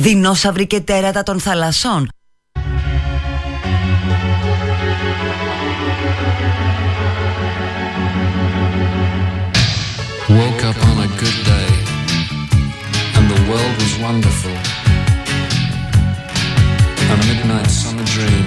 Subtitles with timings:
[0.00, 2.08] δεινόσαυροι και τέρατα των θαλασσών.
[10.28, 11.70] Woke up on a good day
[13.16, 14.56] and the world was wonderful.
[17.14, 18.46] A midnight summer dream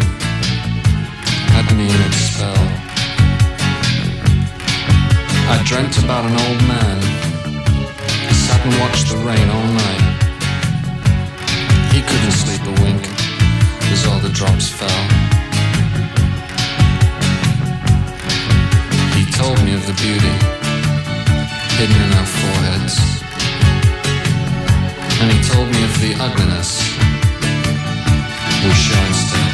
[1.54, 2.64] had me in its spell.
[5.54, 6.98] I dreamt about an old man
[8.26, 10.23] who sat and watched the rain all night.
[12.09, 13.03] Couldn't sleep a wink
[13.93, 15.05] as all the drops fell.
[19.17, 20.35] He told me of the beauty
[21.79, 22.97] hidden in our foreheads.
[25.21, 26.71] And he told me of the ugliness
[28.65, 29.53] we show instead.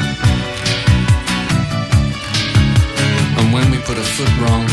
[3.39, 4.67] And when we put a foot wrong,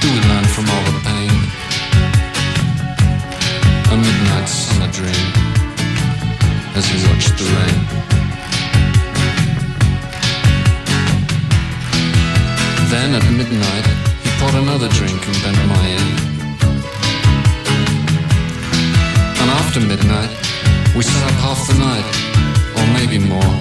[0.00, 1.34] do we learn from all the pain?
[3.92, 5.45] A midnight summer dream
[6.76, 7.80] as we watched the rain.
[12.92, 13.86] Then at midnight,
[14.22, 16.08] he poured another drink and bent my ear.
[19.40, 20.32] And after midnight,
[20.94, 22.08] we sat up half the night,
[22.76, 23.56] or maybe more,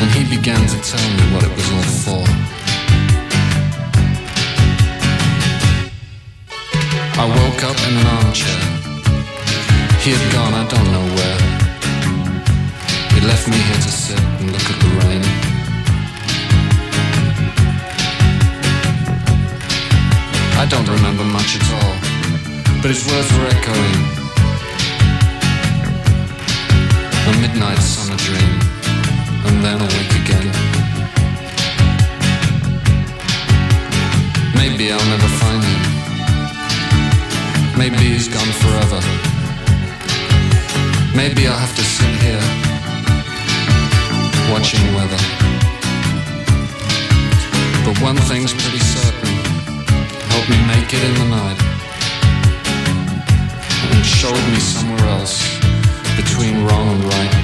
[0.00, 2.24] and he began to tell me what it was all for.
[7.22, 8.60] I woke up in an armchair.
[10.04, 11.59] He had gone, I don't know where.
[13.20, 15.22] He left me here to sit and look at the rain.
[20.56, 21.94] I don't remember much at all,
[22.80, 23.96] but his words were echoing.
[27.28, 28.58] A midnight summer dream,
[29.44, 30.48] and then awake again.
[34.56, 35.82] Maybe I'll never find him.
[37.76, 39.00] Maybe he's gone forever.
[41.14, 42.69] Maybe I'll have to sit here,
[44.50, 45.22] watching weather.
[47.84, 49.34] But one thing's pretty certain.
[50.32, 51.58] Help me make it in the night.
[53.92, 55.38] And showed me somewhere else
[56.16, 57.34] between wrong and right.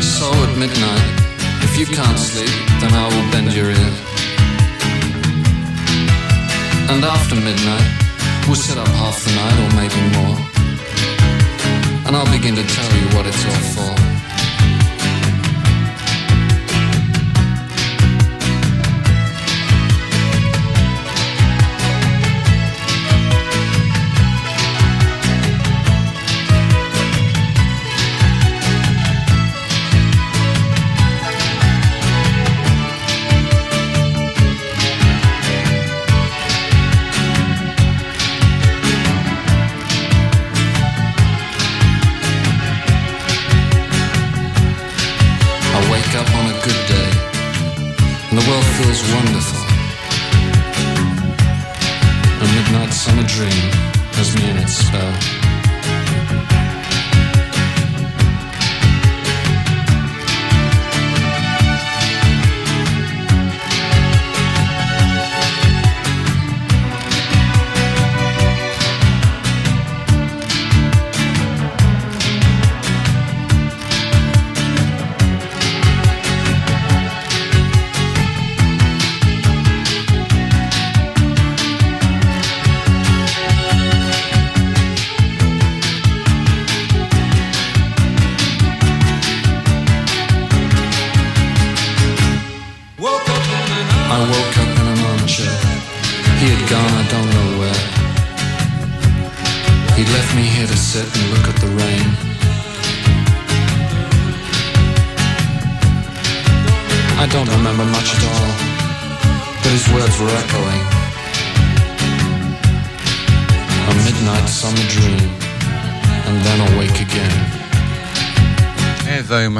[0.00, 1.06] So at midnight,
[1.66, 3.92] if you can't sleep, then I will bend your ear.
[6.90, 7.88] And after midnight,
[8.46, 10.55] we'll sit up half the night or maybe more.
[12.06, 14.15] And I'll begin to tell you what it's all for.
[48.96, 49.58] Feels wonderful.
[52.40, 53.70] A midnight summer dream
[54.16, 55.05] has me in its spell.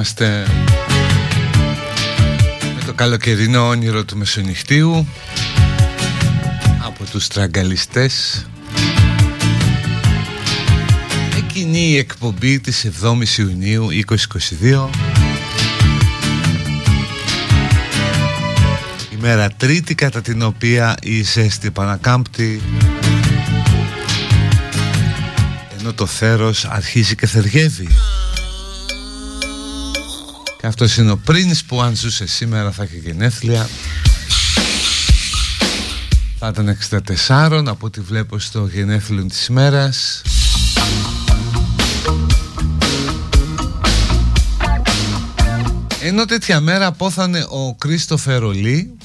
[0.06, 0.46] Είμαστε
[2.74, 5.06] με το καλοκαιρινό όνειρο του μεσονυχτίου
[6.84, 8.46] από τους τραγκαλιστές
[11.36, 13.88] Εκείνη η εκπομπή της 7ης Ιουνίου
[14.62, 14.88] 2022
[19.18, 22.62] Ημέρα τρίτη κατά την οποία η ζέστη επανακάμπτει
[25.78, 27.88] ενώ το θέρος αρχίζει και θεργεύει
[30.66, 33.68] και αυτός είναι ο Πρίνς που αν ζούσε σήμερα θα είχε γενέθλια.
[36.38, 36.78] Θα ήταν
[37.28, 40.22] 64 από ό,τι βλέπω στο γενέθλιο της ημέρας.
[46.00, 48.96] Ενώ τέτοια μέρα απόθανε ο Κρίστοφερ Ολί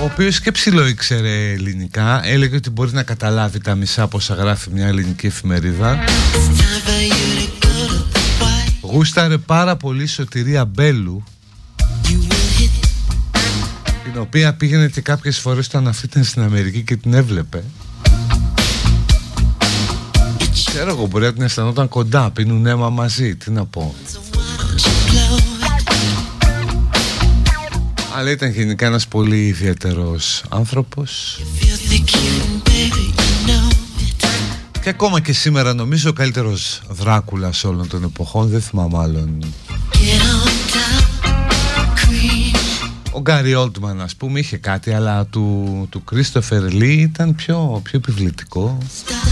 [0.00, 4.34] ο οποίος και ψηλό ήξερε ελληνικά έλεγε ότι μπορεί να καταλάβει τα μισά από όσα
[4.34, 5.98] γράφει μια ελληνική εφημερίδα
[8.98, 11.24] Γούσταρε πάρα πολύ σωτηρία Μπέλου
[14.04, 17.64] την οποία πήγαινε και κάποιες φορές όταν αυτή ήταν στην Αμερική και την έβλεπε.
[20.52, 23.94] Ξέρω εγώ μπορεί να την αισθανόταν κοντά, πίνουν αίμα μαζί, τι να πω.
[28.16, 31.40] Αλλά ήταν γενικά ένας πολύ ιδιαίτερος άνθρωπος
[34.82, 39.44] Και ακόμα και σήμερα νομίζω ο καλύτερος Δράκουλας όλων των εποχών Δεν θυμάμαι άλλον.
[43.12, 48.00] Ο Γκάρι Όλτμαν ας πούμε είχε κάτι Αλλά του, του Κρίστοφερ Λί ήταν πιο, πιο
[48.04, 48.78] επιβλητικό.
[48.82, 49.27] Cause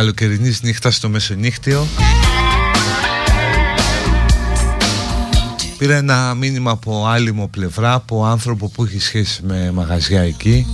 [0.00, 1.86] καλοκαιρινής νύχτας στο μεσονύχτιο.
[5.78, 10.66] Πήρα ένα μήνυμα από άλλη μου πλευρά από άνθρωπο που έχει σχέση με μαγαζιά εκεί.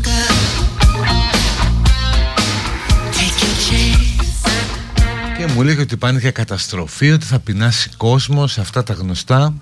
[5.38, 9.55] Και μου λέει ότι υπάρχει για καταστροφή, ότι θα πεινάσει κόσμος σε αυτά τα γνωστά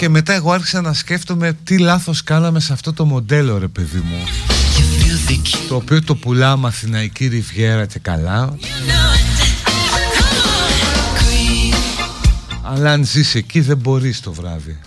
[0.00, 3.98] Και μετά εγώ άρχισα να σκέφτομαι τι λάθος κάναμε σε αυτό το μοντέλο ρε παιδί
[3.98, 4.18] μου.
[5.68, 8.56] Το οποίο το πουλάμε Αθηναϊκή Ριβιέρα και καλά.
[12.62, 14.78] Αλλά αν ζεις εκεί δεν μπορείς το βράδυ.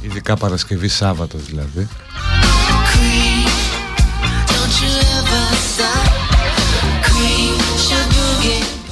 [0.00, 1.88] Ειδικά Παρασκευή Σάββατο δηλαδή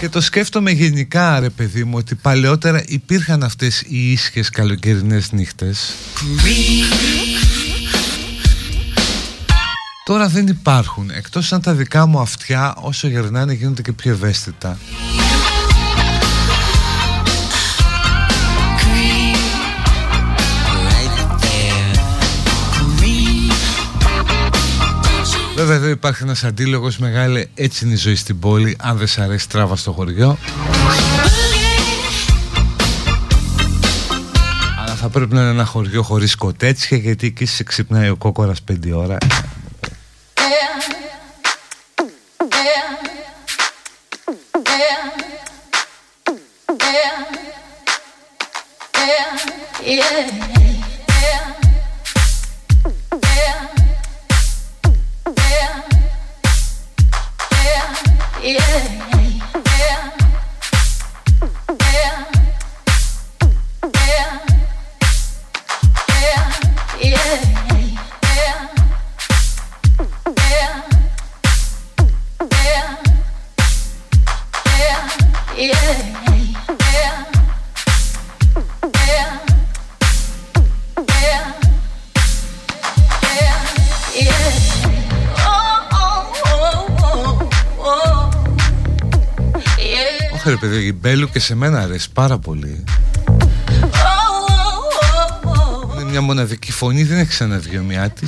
[0.05, 5.95] Και το σκέφτομαι γενικά ρε παιδί μου ότι παλαιότερα υπήρχαν αυτές οι ίσχες καλοκαιρινές νύχτες.
[10.05, 14.79] Τώρα δεν υπάρχουν εκτός αν τα δικά μου αυτιά όσο γερνάνε γίνονται και πιο ευαίσθητα
[25.66, 29.19] Βέβαια εδώ υπάρχει ένας αντίλογος μεγάλη έτσι είναι η ζωή στην πόλη αν δεν σ'
[29.19, 30.39] αρέσει τράβα στο χωριό
[34.82, 38.58] Αλλά θα πρέπει να είναι ένα χωριό χωρίς κοτέτσια γιατί εκεί σε ξυπνάει ο κόκορας
[38.70, 39.17] 5 ώρα
[49.86, 50.54] Yeah.
[90.78, 92.84] Η Μπέλου και σε μένα αρέσει πάρα πολύ.
[95.94, 98.26] Είναι μια μοναδική φωνή, δεν έχει ξαναβγεί ομοιά τη.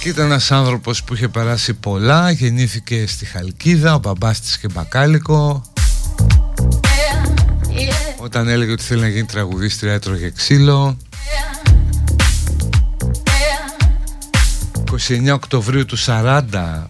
[0.00, 4.68] Και ήταν ένας άνθρωπος που είχε περάσει πολλά, γεννήθηκε στη Χαλκίδα, ο μπαμπάς της και
[4.72, 5.62] μπακάλικο.
[8.18, 10.96] Όταν έλεγε ότι θέλει να γίνει τραγουδίστρια έτρωγε ξύλο.
[14.98, 16.42] 29 Οκτωβρίου του 40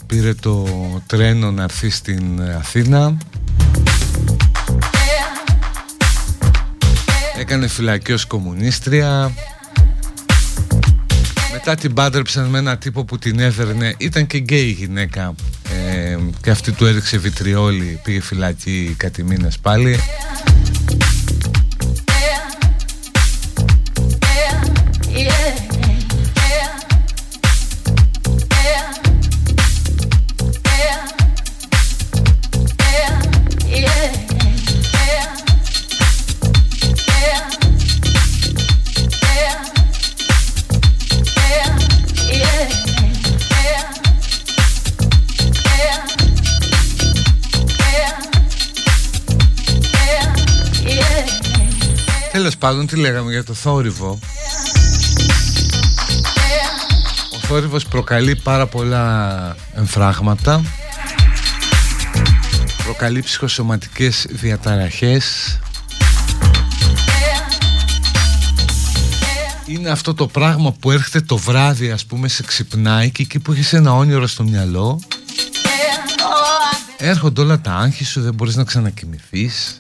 [0.07, 0.67] πήρε το
[1.07, 3.17] τρένο να έρθει στην Αθήνα.
[7.39, 9.33] Έκανε φυλακή ως κομμουνίστρια.
[11.53, 13.95] Μετά την πάντρεψαν με ένα τύπο που την έδερνε.
[13.99, 15.35] Ήταν και γκέι γυναίκα.
[15.89, 19.99] Ε, Και αυτή του έδειξε βιτριόλι Πήγε φυλακή κάτι μήνες πάλι
[52.65, 54.19] πάντων τι λέγαμε για το θόρυβο.
[57.35, 60.63] Ο θόρυβος προκαλεί πάρα πολλά εμφράγματα.
[62.85, 65.59] Προκαλεί ψυχοσωματικές διαταραχές.
[69.67, 73.53] Είναι αυτό το πράγμα που έρχεται το βράδυ ας πούμε σε ξυπνάει και εκεί που
[73.53, 75.01] έχεις ένα όνειρο στο μυαλό.
[76.97, 79.79] Έρχονται όλα τα άγχη σου, δεν μπορείς να ξανακοιμηθείς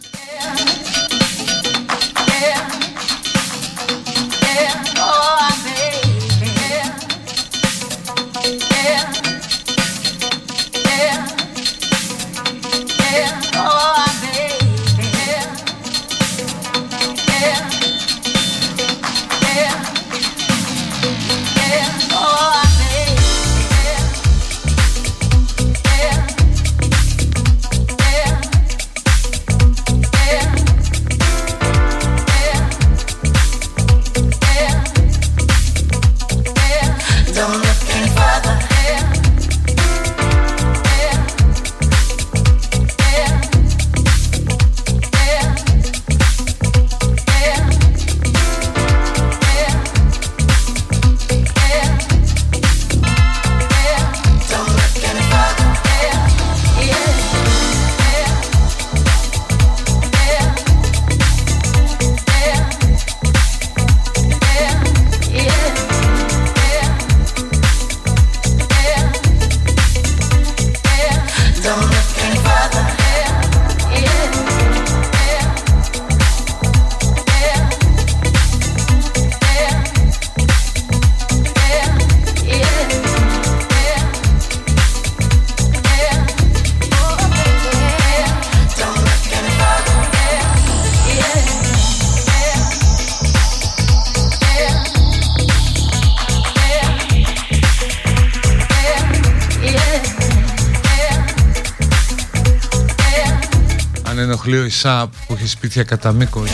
[104.85, 106.51] ΙΣΑΠ που έχει σπίτια κατά μήκος.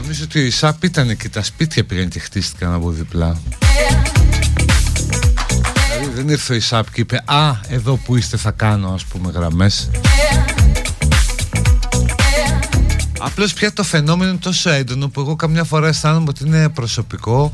[0.00, 3.40] Νομίζω ότι ο ΙΣΑΠ ήταν και τα σπίτια πήγαν και χτίστηκαν από διπλά.
[5.98, 9.30] Δηλαδή δεν ήρθε ο ΙΣΑΠ και είπε Α, εδώ που είστε θα κάνω ας πούμε
[9.34, 9.90] γραμμές.
[13.18, 17.52] Απλώς πια το φαινόμενο είναι τόσο έντονο που εγώ καμιά φορά αισθάνομαι ότι είναι προσωπικό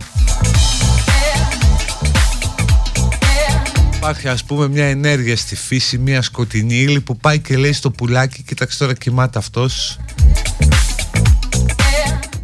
[4.09, 7.91] Υπάρχει ας πούμε μια ενέργεια στη φύση, μια σκοτεινή ύλη που πάει και λέει στο
[7.91, 9.99] πουλάκι κοίταξε τώρα κοιμάται αυτός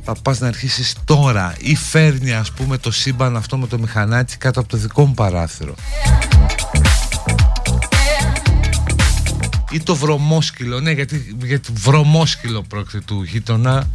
[0.05, 4.37] θα πας να αρχίσεις τώρα ή φέρνει ας πούμε το σύμπαν αυτό με το μηχανάκι
[4.37, 5.75] κάτω από το δικό μου παράθυρο.
[9.71, 13.89] Ή το βρωμόσκυλο ναι γιατί, γιατί βρωμόσκυλο πρόκειται του γείτονα.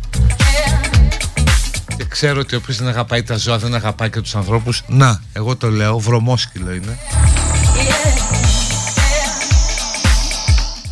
[1.98, 4.84] Και ξέρω ότι όποιος δεν αγαπάει τα ζώα δεν αγαπάει και τους ανθρώπους.
[4.88, 6.98] Να εγώ το λέω βρωμόσκυλο είναι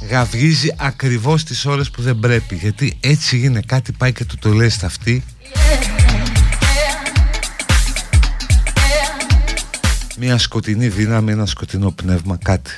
[0.09, 4.49] Γαυγίζει ακριβώς τις ώρες που δεν πρέπει Γιατί έτσι είναι κάτι πάει και του το
[4.49, 5.23] λέει στα αυτή.
[10.17, 12.71] Μια σκοτεινή δύναμη, ένα σκοτεινό πνεύμα, κάτι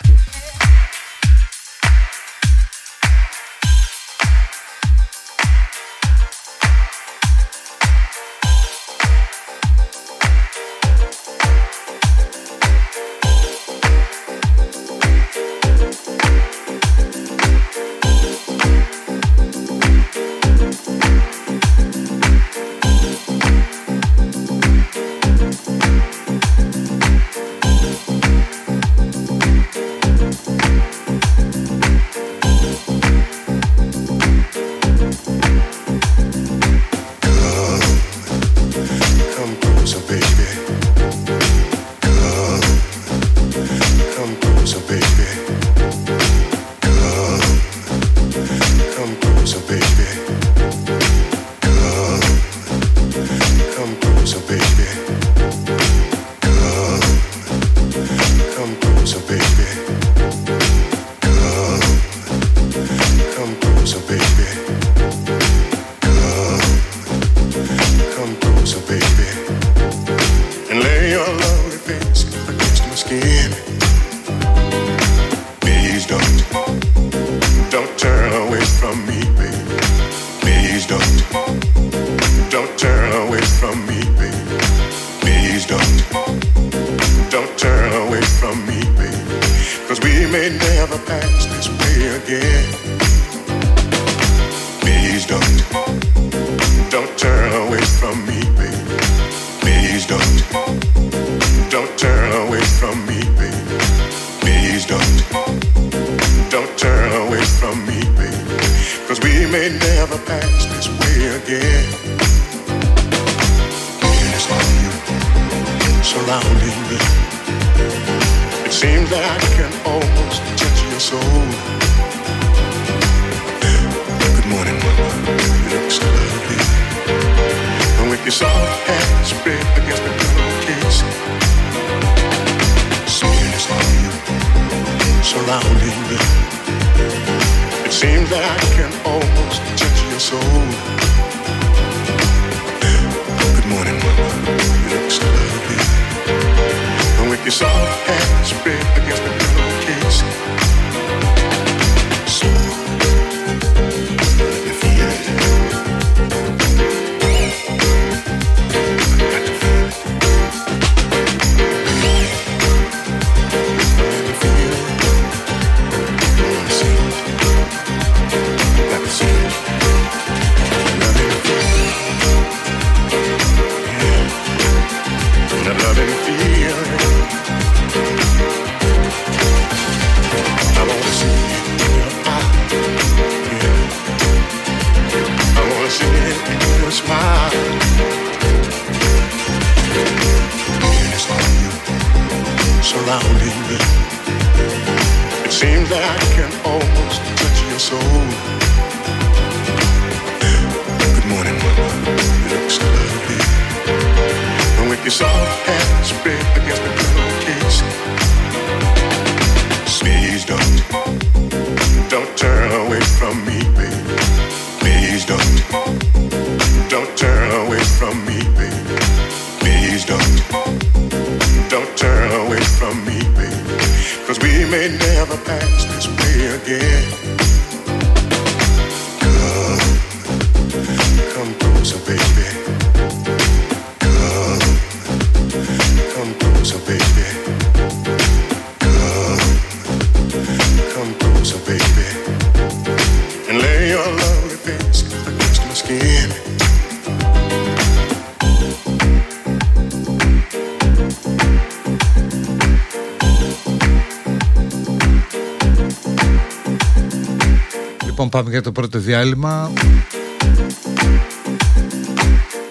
[258.45, 259.71] για το πρώτο διάλειμμα.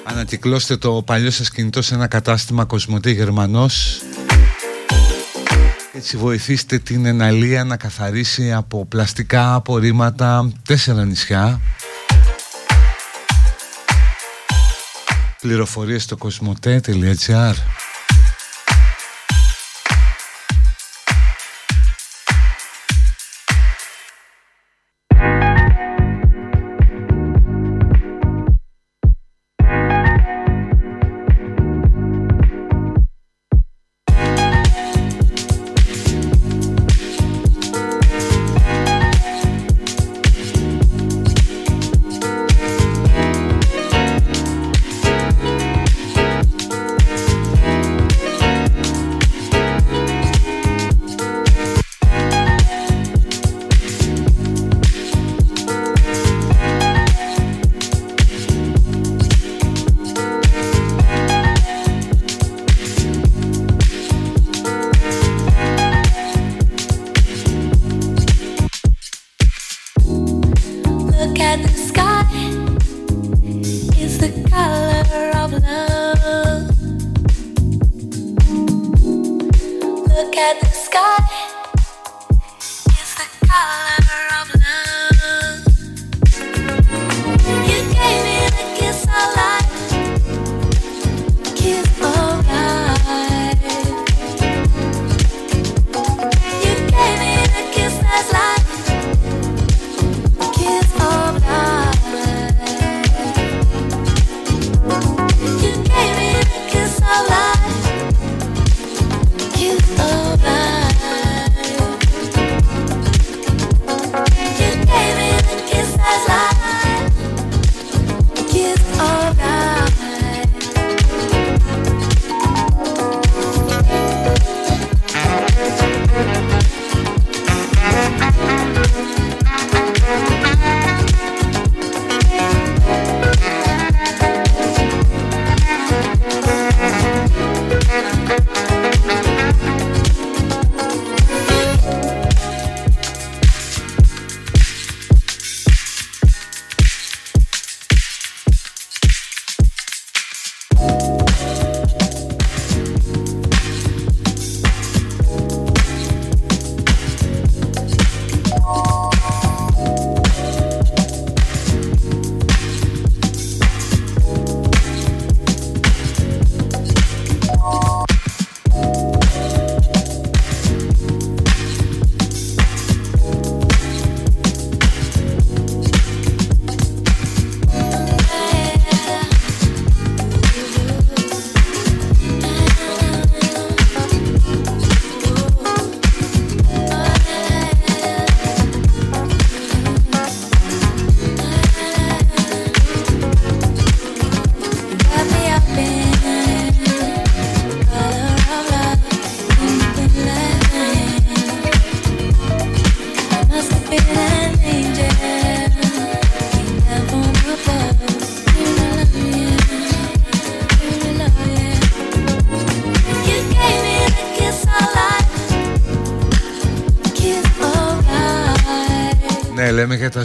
[0.05, 4.01] Ανακυκλώστε το παλιό σας κινητό σε ένα κατάστημα Κοσμοτή Γερμανός.
[5.93, 11.61] Έτσι βοηθήστε την εναλία να καθαρίσει από πλαστικά απορρίμματα τέσσερα νησιά.
[15.41, 17.55] Πληροφορίες στο κοσμοτέ.gr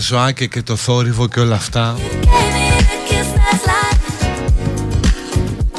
[0.02, 1.96] ζωάκια και το θόρυβο και όλα αυτά.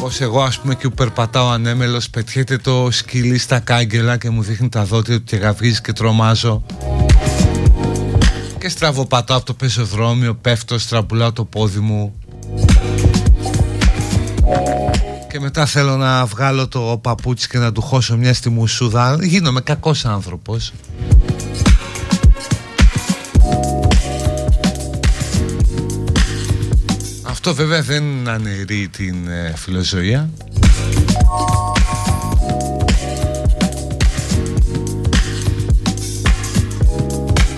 [0.01, 4.43] Πως εγώ ας πούμε και που περπατάω ανέμελος πετιέται το σκυλί στα κάγκελα και μου
[4.43, 6.63] δείχνει τα δόντια του και γαυγίζει και τρομάζω.
[8.59, 12.15] Και στραβοπατάω από το πεζοδρόμιο, πέφτω, στραμπουλάω το πόδι μου.
[15.31, 19.19] Και μετά θέλω να βγάλω το παπούτσι και να του χώσω μια στη μουσούδα.
[19.21, 20.73] Γίνομαι κακός άνθρωπος
[27.45, 30.31] Αυτό βέβαια δεν αναιρεί την ε, φιλοζωία.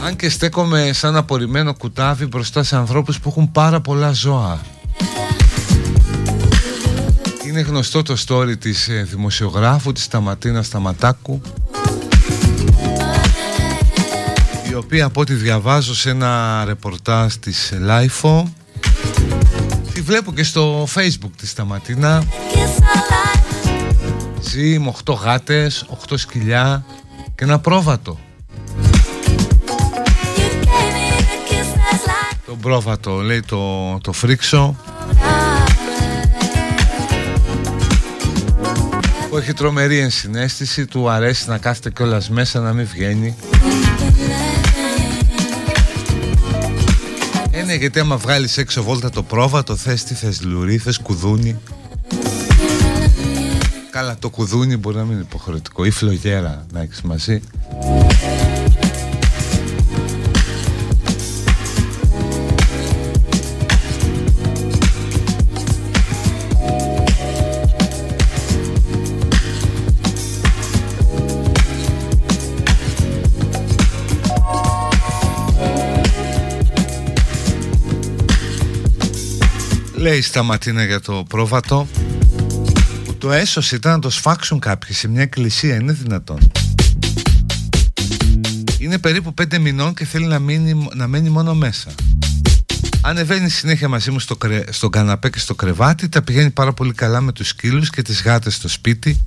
[0.05, 4.61] Αν και στέκομαι σαν απορριμμένο κουτάβι μπροστά σε ανθρώπους που έχουν πάρα πολλά ζώα.
[7.47, 11.41] Είναι γνωστό το story της ε, δημοσιογράφου της Σταματίνα Σταματάκου
[14.71, 18.64] η οποία από ό,τι διαβάζω σε ένα ρεπορτάζ της LiFO Τη
[20.05, 22.25] βλέπω και στο facebook της Σταματίνα.
[24.41, 26.85] Ζει με 8 γάτες, 8 σκυλιά
[27.35, 28.19] και ένα πρόβατο.
[32.47, 34.77] Το πρόβατο λέει το, το φρίξο.
[39.31, 43.37] Που έχει τρομερή ενσυναίσθηση του αρέσει να κάθεται κιόλας μέσα να μην βγαίνει
[47.75, 51.61] Ε, ναι, γιατί άμα βγάλεις έξω βόλτα το πρόβατο θες τι θες λουρί, θες κουδούνι.
[53.91, 55.85] Καλά το κουδούνι μπορεί να μην είναι υποχρεωτικό.
[55.85, 57.43] Ή φλογέρα να έχεις μαζί
[80.05, 81.89] Λέει Σταματίνα για το πρόβατο.
[83.05, 86.39] Που το έσωσε ήταν να το σφάξουν κάποιοι σε μια εκκλησία είναι δυνατόν.
[88.79, 91.91] Είναι περίπου πέντε μηνών και θέλει να, μείνει, να μένει μόνο μέσα.
[93.01, 94.65] Ανεβαίνει συνέχεια μαζί μου στο κρε...
[94.71, 98.23] στον καναπέ και στο κρεβάτι Τα πηγαίνει πάρα πολύ καλά με τους σκύλους και τις
[98.23, 99.27] γάτες στο σπίτι.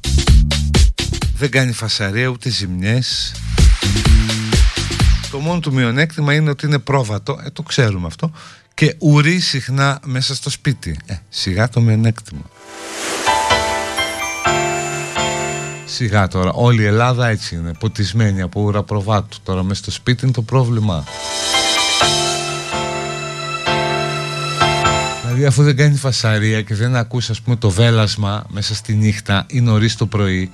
[1.37, 3.31] Δεν κάνει φασαρία ούτε ζημιές.
[5.31, 7.39] Το μόνο του μειονέκτημα είναι ότι είναι πρόβατο.
[7.45, 8.31] Ε το ξέρουμε αυτό
[8.77, 10.99] και ουρεί συχνά μέσα στο σπίτι.
[11.05, 12.41] Ε, σιγά το μειονέκτημα.
[15.85, 19.37] Σιγά τώρα, όλη η Ελλάδα έτσι είναι, ποτισμένη από ουρά προβάτου.
[19.43, 21.03] Τώρα μέσα στο σπίτι είναι το πρόβλημα.
[25.23, 29.45] Δηλαδή αφού δεν κάνει φασαρία και δεν ακούς ας πούμε το βέλασμα μέσα στη νύχτα
[29.49, 30.51] ή νωρίς το πρωί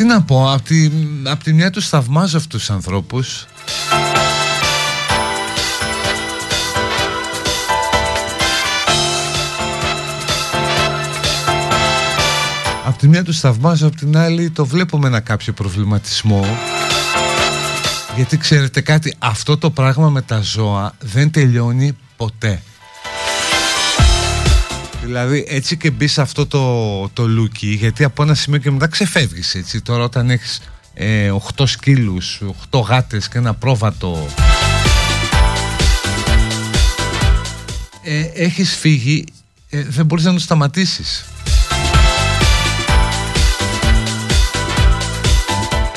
[0.00, 0.90] Τι να πω, από τη,
[1.24, 3.46] απ τη μια τους θαυμάζω αυτούς τους ανθρώπους.
[12.84, 16.46] Απ' τη μια τους θαυμάζω, απ' την άλλη το βλέπουμε ένα κάποιο προβληματισμό.
[18.16, 22.62] Γιατί ξέρετε κάτι, αυτό το πράγμα με τα ζώα δεν τελειώνει ποτέ
[25.10, 28.86] Δηλαδή έτσι και μπεις σε αυτό το, το λούκι γιατί από ένα σημείο και μετά
[28.86, 29.80] ξεφεύγεις έτσι.
[29.80, 30.60] Τώρα όταν έχεις
[30.94, 34.26] ε, 8 σκύλους, 8 γάτες και ένα πρόβατο
[38.02, 39.24] ε, έχεις φύγει
[39.70, 41.24] ε, δεν μπορείς να το σταματήσεις.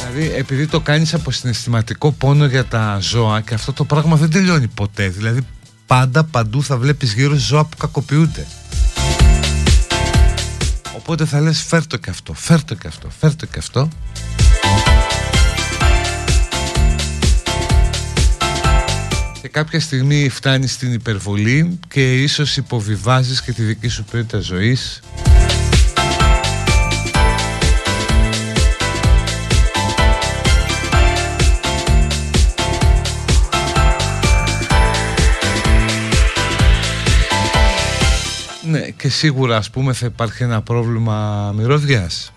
[0.10, 4.30] Δηλαδή επειδή το κάνεις από συναισθηματικό πόνο για τα ζώα και αυτό το πράγμα δεν
[4.30, 5.10] τελειώνει ποτέ.
[5.10, 5.41] Δηλαδή
[5.88, 8.45] πάντα παντού θα βλέπεις γύρω ζώα που κακοποιούνται
[10.95, 13.89] Οπότε θα λες φέρ το και αυτό, φέρ το και αυτό, φέρ το και αυτό.
[19.41, 25.01] Και κάποια στιγμή φτάνεις στην υπερβολή και ίσως υποβιβάζεις και τη δική σου ποιότητα ζωής
[38.73, 42.33] Ναι, και σίγουρα ας πούμε θα υπάρχει ένα πρόβλημα μυρωδιάς.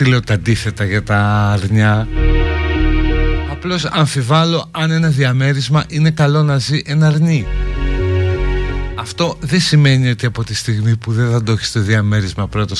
[0.00, 2.08] Ποιος σας πω τι λέω τα αντίθετα για τα αρνιά.
[3.50, 7.46] Απλώς αμφιβάλλω αν ένα διαμέρισμα είναι καλό να ζει ένα αρνί
[8.94, 12.70] Αυτό δεν σημαίνει ότι από τη στιγμή που δεν θα το έχεις το διαμέρισμα πρέπει
[12.70, 12.76] να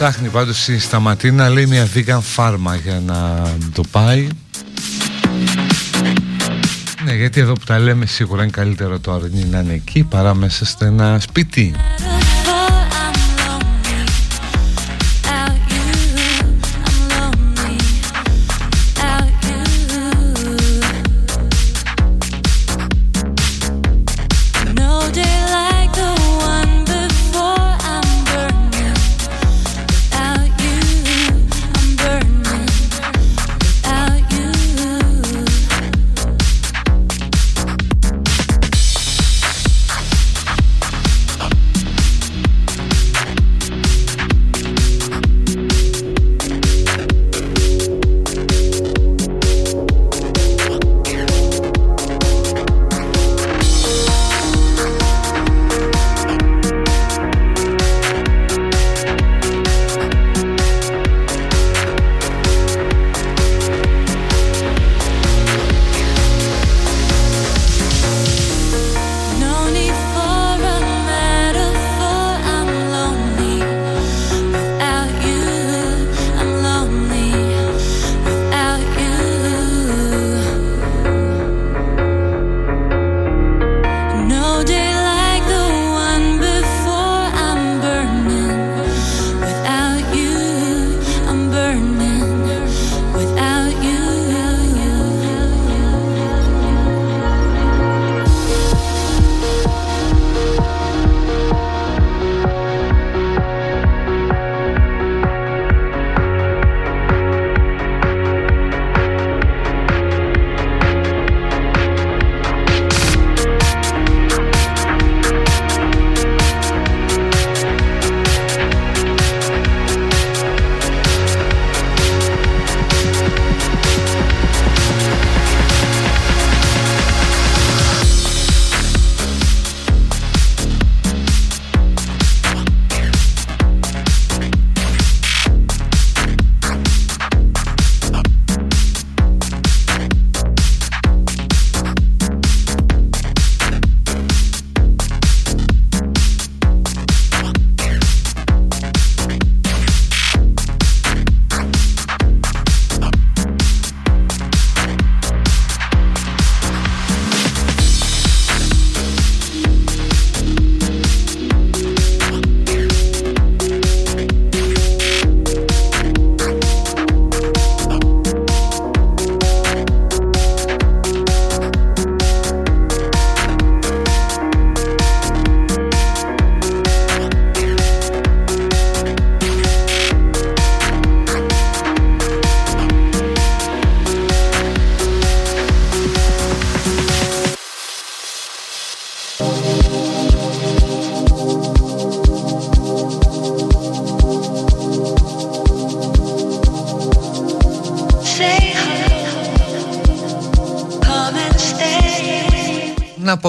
[0.00, 4.28] ψάχνει πάντως η Σταματίνα λέει μια vegan φάρμα για να το πάει.
[7.04, 10.34] Ναι γιατί εδώ που τα λέμε σίγουρα είναι καλύτερο το αρνί να είναι εκεί παρά
[10.34, 11.74] μέσα στο ένα σπίτι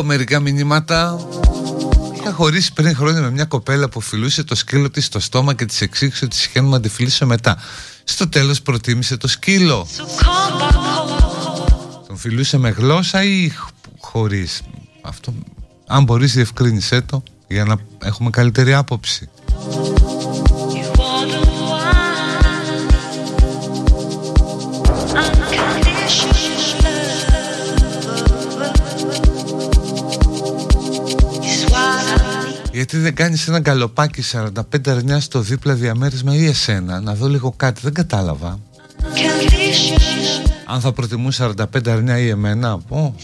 [0.04, 1.20] μερικά μηνύματα
[2.22, 5.66] Είχα χωρίσει πριν χρόνια με μια κοπέλα που φιλούσε το σκύλο της στο στόμα και
[5.66, 7.58] της εξήγησε ότι συχαίνω να τη φιλήσω μετά.
[8.04, 9.88] Στο τέλος προτίμησε το σκύλο.
[12.08, 13.52] Τον φιλούσε με γλώσσα ή
[14.00, 14.62] χωρίς.
[15.02, 15.34] Αυτό,
[15.88, 19.30] αν μπορείς διευκρίνησέ το για να έχουμε καλύτερη άποψη.
[33.02, 37.82] Δεν κάνεις ένα γκαλοπάκι 45 αρνιά στο δίπλα διαμέρισμα ή εσένα Να δω λίγο κάτι,
[37.84, 38.60] δεν κατάλαβα
[40.66, 41.54] Αν θα προτιμούν 45
[41.88, 43.16] αρνιά ή εμένα πω.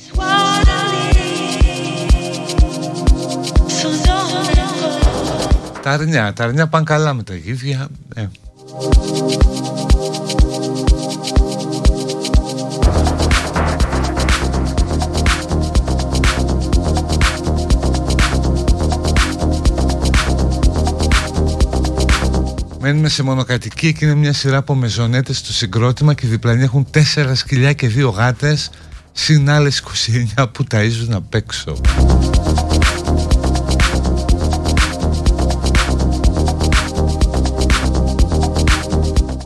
[5.84, 8.26] Τα αρνιά, τα αρνιά πάνε καλά με τα γύβια ε,
[22.88, 27.36] Μένουμε σε μονοκατοικία και είναι μια σειρά από μεζονέτες στο συγκρότημα και διπλανοί έχουν τέσσερα
[27.36, 28.69] σκυλιά και δύο γάτες
[29.12, 29.84] συν άλλες
[30.38, 31.82] 29 που ταΐζουν απ' έξω.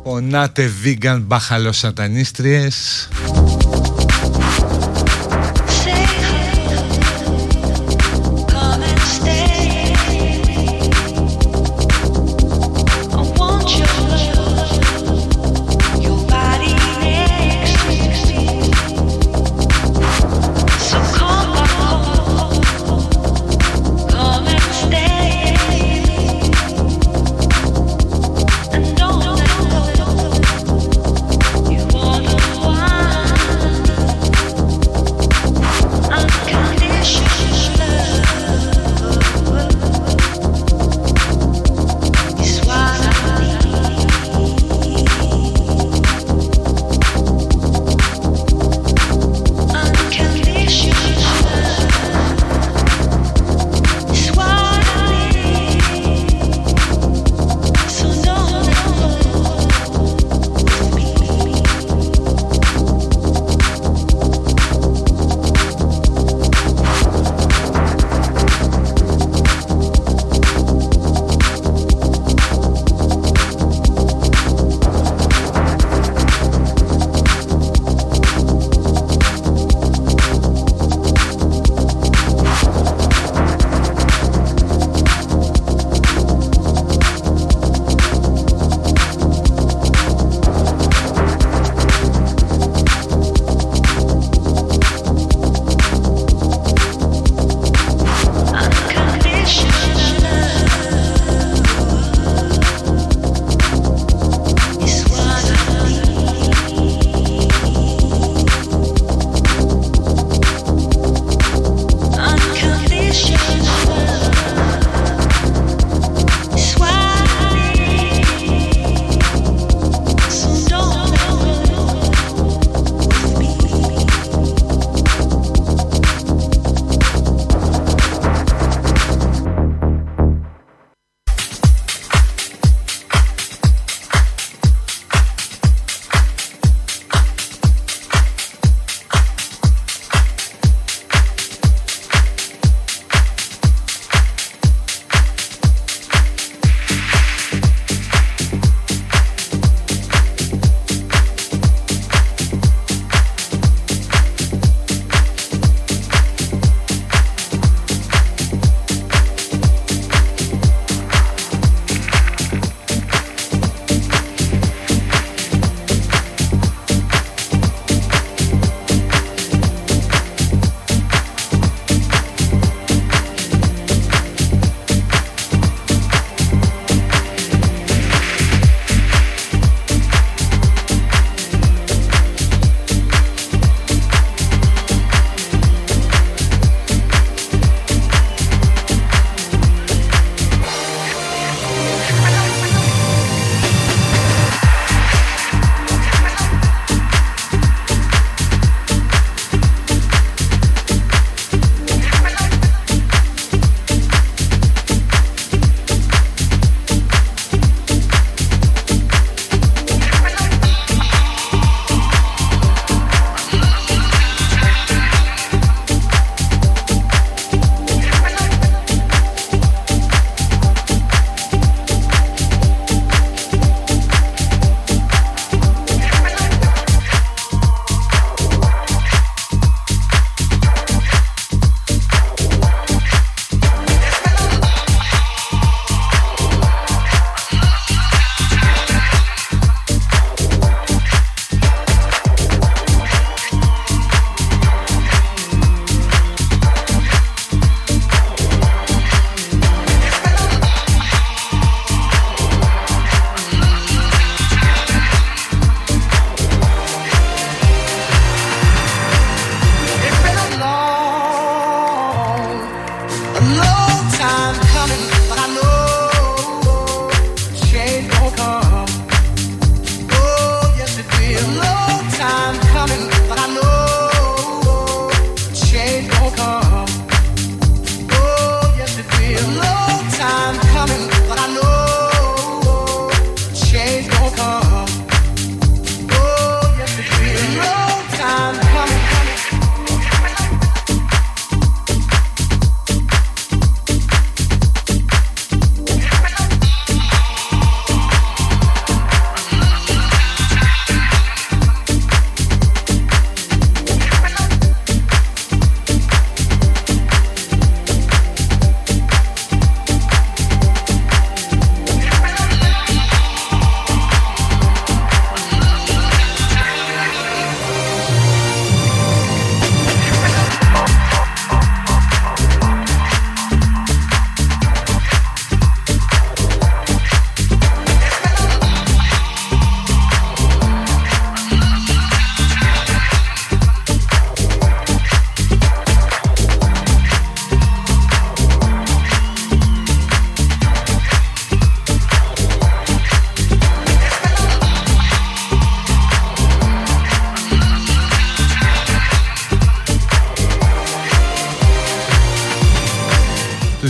[0.04, 3.08] Πονάτε vegan μπαχαλοσατανίστριες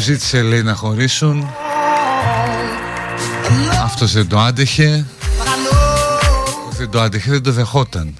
[0.01, 1.49] ζήτησε λέει να χωρίσουν.
[3.83, 5.05] Αυτός δεν το άντεχε.
[6.77, 8.17] Δεν το άντεχε, δεν το δεχόταν.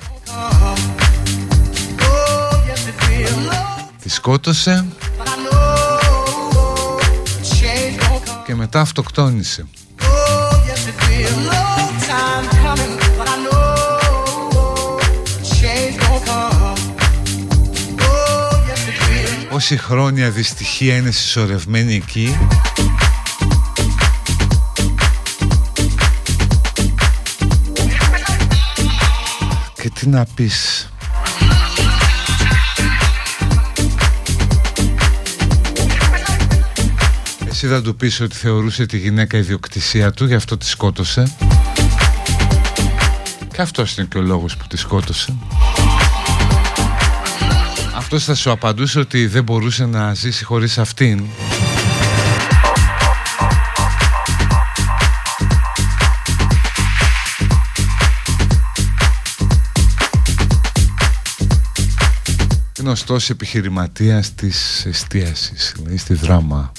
[4.02, 4.86] Τη σκότωσε.
[8.46, 9.66] Και μετά αυτοκτόνησε
[19.62, 22.38] Όση χρόνια δυστυχία είναι συσσωρευμένη εκεί.
[29.82, 30.90] Και τι να πεις.
[37.50, 41.36] Εσύ θα του πεις ότι θεωρούσε τη γυναίκα ιδιοκτησία του Γι' αυτό τη σκότωσε.
[43.54, 45.36] Και αυτός είναι και ο λόγος που τη σκότωσε
[48.14, 51.24] αυτός θα σου απαντούσε ότι δεν μπορούσε να ζήσει χωρίς αυτήν
[62.78, 66.72] γνωστός επιχειρηματίας της εστίασης, δηλαδή στη δράμα.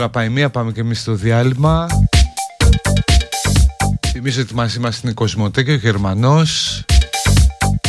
[0.00, 1.86] Ώρα πάει μία, πάμε και εμείς στο διάλειμμα.
[4.06, 6.84] Θυμίζω ότι μαζί μας είναι η Κοσμοτέ και ο Γερμανός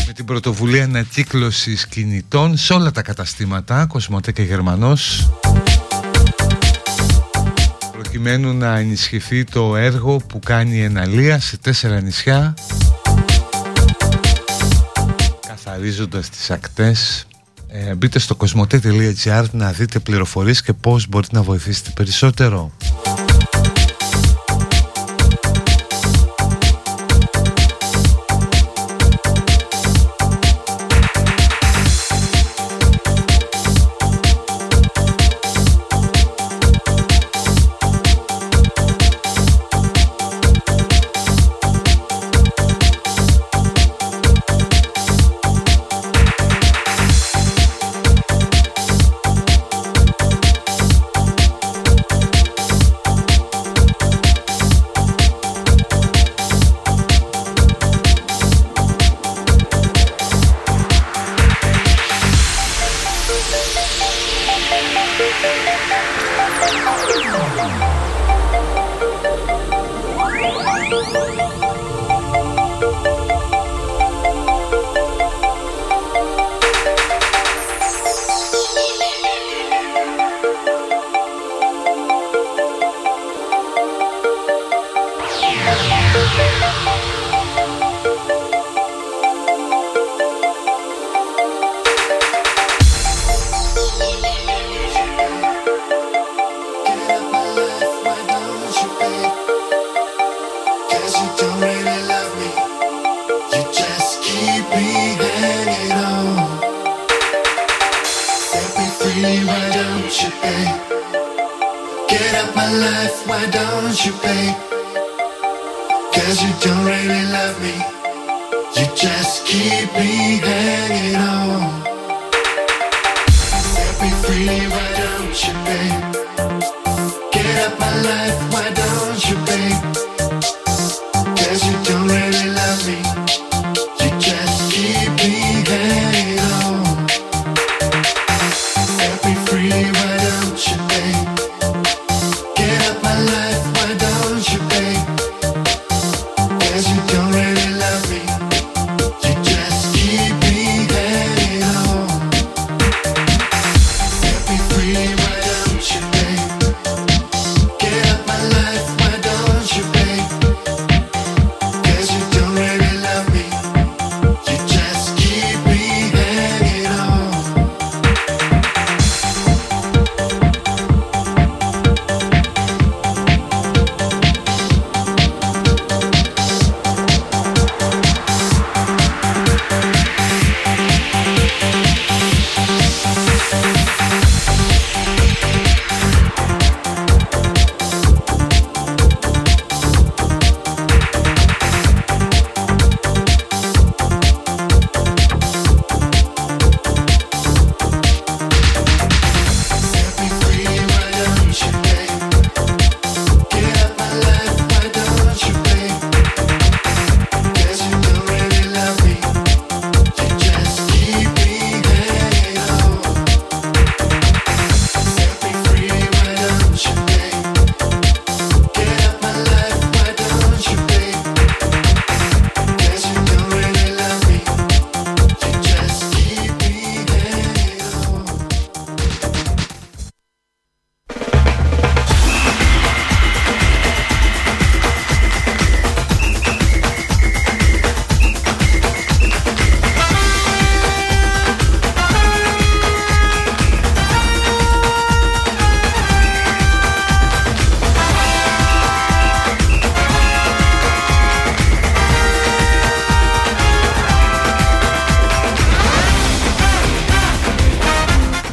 [0.08, 5.30] με την πρωτοβουλία ανακύκλωσης κινητών σε όλα τα καταστήματα, Κοσμοτέ και Γερμανός
[7.92, 12.54] προκειμένου να ενισχυθεί το έργο που κάνει η Εναλία σε τέσσερα νησιά
[15.48, 17.26] καθαρίζοντας τις ακτές
[17.74, 22.72] ε, μπείτε στο κοσμοτέ.gr να δείτε πληροφορίες και πώς μπορείτε να βοηθήσετε περισσότερο.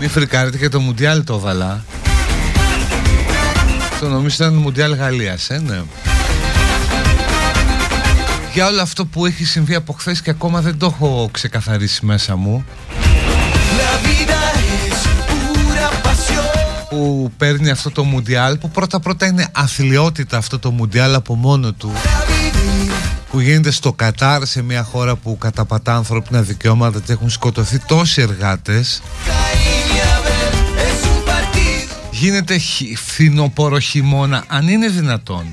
[0.07, 1.85] Φρικάρετε και το Μουντιάλ το έβαλα.
[4.01, 5.83] Το νομίζω ήταν Μουντιάλ Γαλλίας, ε, ναι.
[8.53, 12.37] Για όλο αυτό που έχει συμβεί από χθες και ακόμα δεν το έχω ξεκαθαρίσει μέσα
[12.37, 12.65] μου.
[16.89, 21.73] Που παίρνει αυτό το Μουντιάλ που πρώτα πρώτα είναι αθλειότητα αυτό το Μουντιάλ από μόνο
[21.73, 21.93] του
[23.31, 28.23] που γίνεται στο Κατάρ σε μια χώρα που καταπατά ανθρώπινα δικαιώματα και έχουν σκοτωθεί τόσοι
[28.23, 29.03] εργάτες
[32.19, 32.59] γίνεται
[32.97, 35.47] φθινοπόρο χειμώνα αν είναι δυνατόν.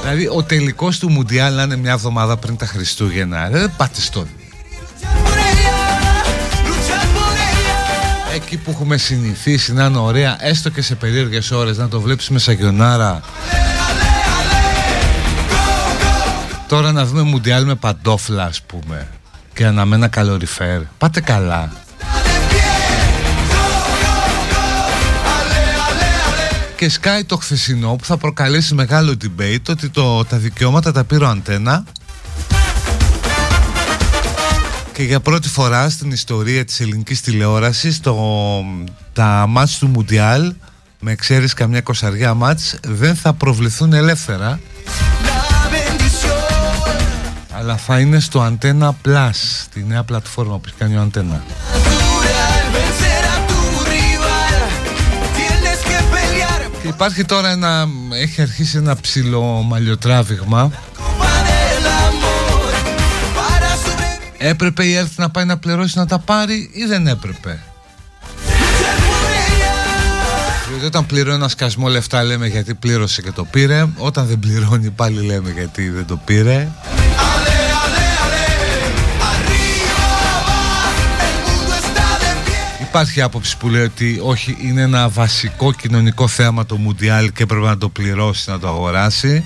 [0.00, 4.26] Δηλαδή ο τελικός του Μουντιάλ να είναι μια εβδομάδα πριν τα Χριστούγεννα δεν πάτε στο
[8.34, 12.28] εκεί που έχουμε συνηθίσει να είναι ωραία έστω και σε περίεργες ώρες να το βλέπεις
[12.28, 13.20] με σαγιονάρα.
[16.68, 19.08] Τώρα να δούμε Μουντιάλ με παντόφλα ας πούμε
[19.54, 20.80] Και αναμένα καλοριφέρ.
[20.98, 21.72] Πάτε καλά
[26.78, 31.24] Και σκάει το χθεσινό που θα προκαλέσει μεγάλο debate Ότι το, τα δικαιώματα τα πήρε
[31.24, 31.84] ο Αντένα
[34.92, 38.16] και για πρώτη φορά στην ιστορία της ελληνικής τηλεόρασης το,
[39.12, 40.54] τα μάτς του Μουντιάλ
[41.00, 44.60] με εξαίρεση καμιά κοσαριά μάτς δεν θα προβληθούν ελεύθερα
[47.58, 51.97] αλλά θα είναι στο Antenna Plus, τη νέα πλατφόρμα που έχει κάνει ο Antenna.
[56.82, 60.70] Και υπάρχει τώρα ένα, έχει αρχίσει ένα ψηλό μαλλιοτράβηγμα.
[64.38, 67.60] Έπρεπε η ΕΡΤ να πάει να πληρώσει να τα πάρει ή δεν έπρεπε;
[70.70, 73.86] Γιατί όταν πληρώνει ένα σκασμό λεφτά λέμε γιατί πλήρωσε και το πήρε.
[73.96, 76.68] Όταν δεν πληρώνει πάλι λέμε γιατί δεν το πήρε
[82.98, 87.64] Υπάρχει άποψη που λέει ότι όχι είναι ένα βασικό κοινωνικό θέμα το Μουντιάλ και πρέπει
[87.64, 89.44] να το πληρώσει, να το αγοράσει.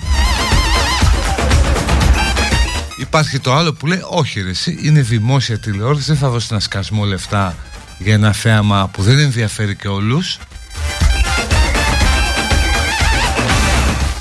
[2.99, 6.59] Υπάρχει το άλλο που λέει όχι ρε εσύ, είναι δημόσια τηλεόραση, δεν θα δώσει ένα
[6.59, 7.55] σκασμό λεφτά
[7.97, 10.39] για ένα θέαμα που δεν ενδιαφέρει και όλους.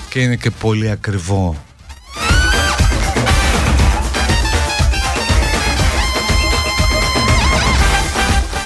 [0.09, 1.65] Και είναι και πολύ ακριβό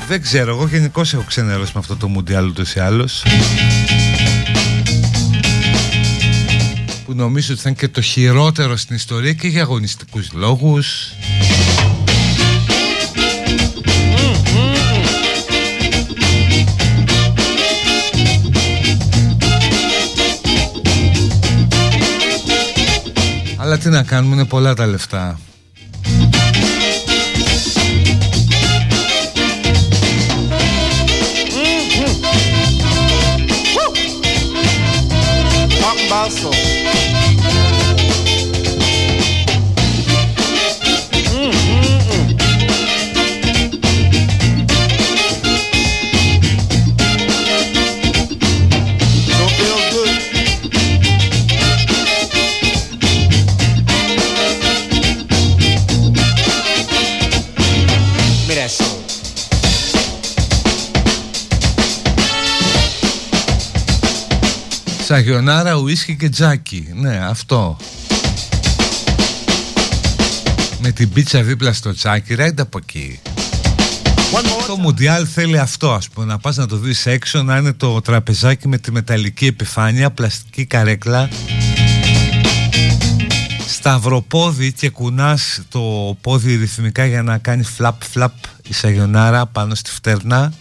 [0.09, 3.23] Δεν ξέρω, εγώ γενικώς έχω ξενερώσει με αυτό το Μουντιάλ ούτως ή άλλως.
[7.05, 11.13] Που νομίζω ότι θα είναι και το χειρότερο στην ιστορία και για αγωνιστικούς λόγους.
[23.57, 25.39] Αλλά τι να κάνουμε, είναι πολλά τα λεφτά
[36.27, 36.76] hustle.
[65.17, 66.89] Σαγιονάρα, ουίσκι και τζάκι.
[66.95, 67.77] Ναι, αυτό.
[70.81, 73.21] Με την πίτσα δίπλα στο τσάκι, ρέντα από εκεί.
[74.67, 78.01] Το Μουντιάλ θέλει αυτό, ας πούμε, να πας να το δεις έξω, να είναι το
[78.01, 81.29] τραπεζάκι με τη μεταλλική επιφάνεια, πλαστική καρέκλα,
[83.69, 88.35] σταυροπόδι και κουνάς το πόδι ρυθμικά για να κάνεις φλαπ φλαπ
[88.69, 90.53] η σαγιονάρα πάνω στη φτέρνα.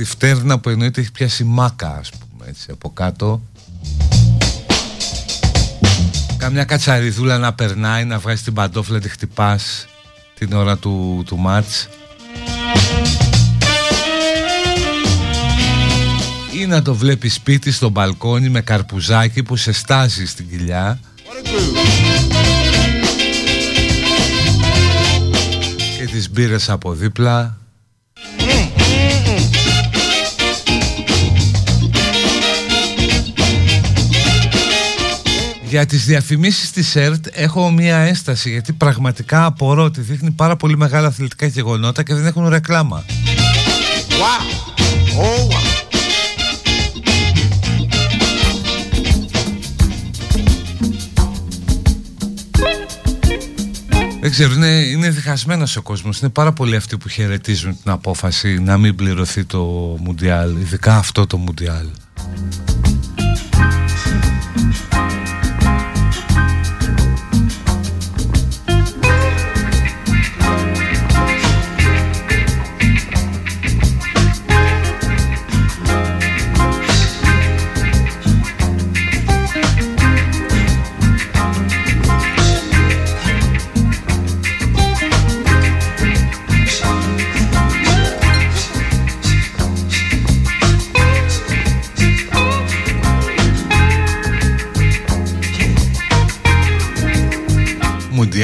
[0.00, 3.42] Στη φτέρνα που εννοείται έχει πιάσει μάκα ας πούμε έτσι από κάτω.
[6.36, 9.86] Καμιά κατσαριδούλα να περνάει να βγάζει την παντόφλα τη χτυπάς
[10.38, 11.88] την ώρα του, του μάτς.
[16.60, 21.00] Ή να το βλέπεις σπίτι στο μπαλκόνι με καρπουζάκι που σε στάζει στην κοιλιά.
[25.98, 27.59] Και τις μπύρες από δίπλα
[35.70, 40.76] Για τις διαφημίσεις της ΕΡΤ έχω μία έσταση γιατί πραγματικά απορώ ότι δείχνει πάρα πολύ
[40.76, 43.04] μεγάλα αθλητικά γεγονότα και δεν έχουν ρεκλάμα.
[44.08, 44.42] Wow.
[45.20, 45.70] Oh, wow.
[54.20, 58.58] Δεν ξέρω, είναι, είναι διχασμένος ο κόσμος Είναι πάρα πολλοί αυτοί που χαιρετίζουν την απόφαση
[58.58, 59.58] Να μην πληρωθεί το
[60.00, 61.86] Μουντιάλ Ειδικά αυτό το Μουντιάλ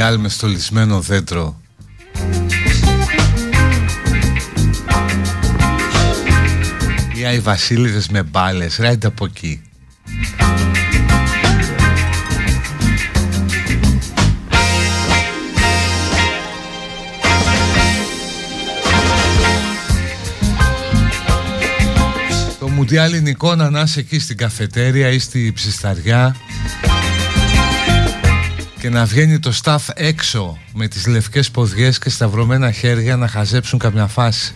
[0.06, 1.60] Μουντιάλ με στολισμένο δέντρο.
[7.14, 9.62] Ή οι βασίλειδες με μπάλες Ράιντε από εκεί.
[22.58, 26.36] Το Μουντιάλ είναι εικόνα να είσαι εκεί στην καφετέρια ή στη ψισταριά
[28.86, 33.78] και να βγαίνει το staff έξω με τις λευκές ποδιές και σταυρωμένα χέρια να χαζέψουν
[33.78, 34.54] καμιά φάση.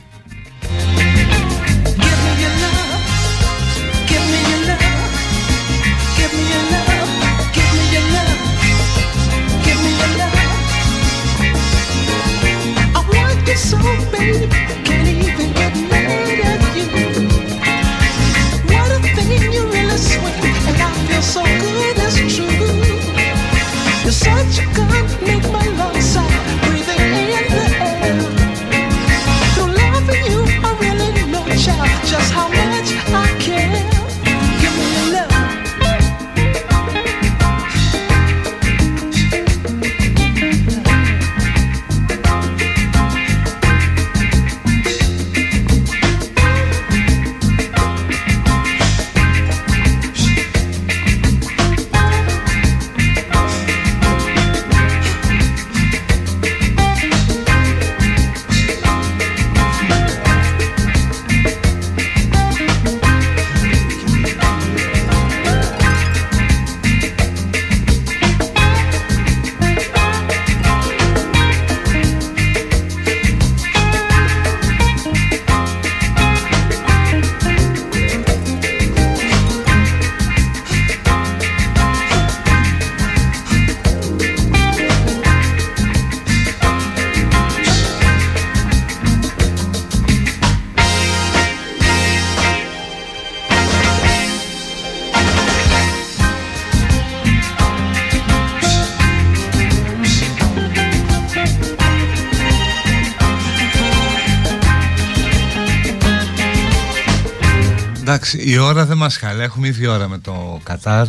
[108.50, 109.44] Η ώρα δεν μας χαλάει.
[109.44, 111.06] Έχουμε ήδη ώρα με το Κατάρ.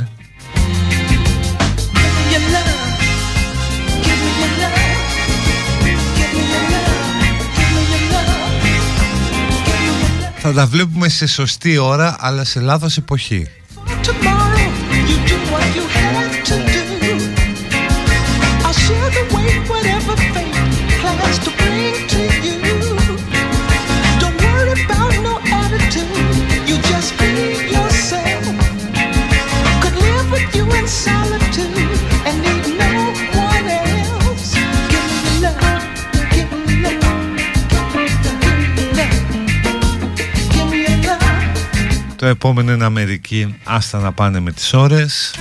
[10.38, 13.48] Θα τα βλέπουμε σε σωστή ώρα, αλλά σε λάθος εποχή.
[42.44, 43.56] Επόμενο είναι Αμερική.
[43.64, 45.36] Άστα να πάνε με τις ώρες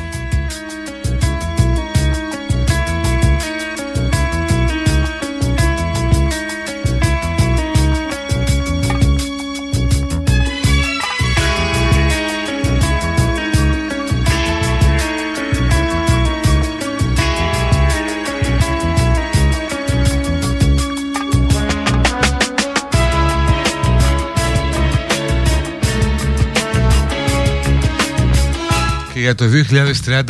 [29.31, 29.45] για το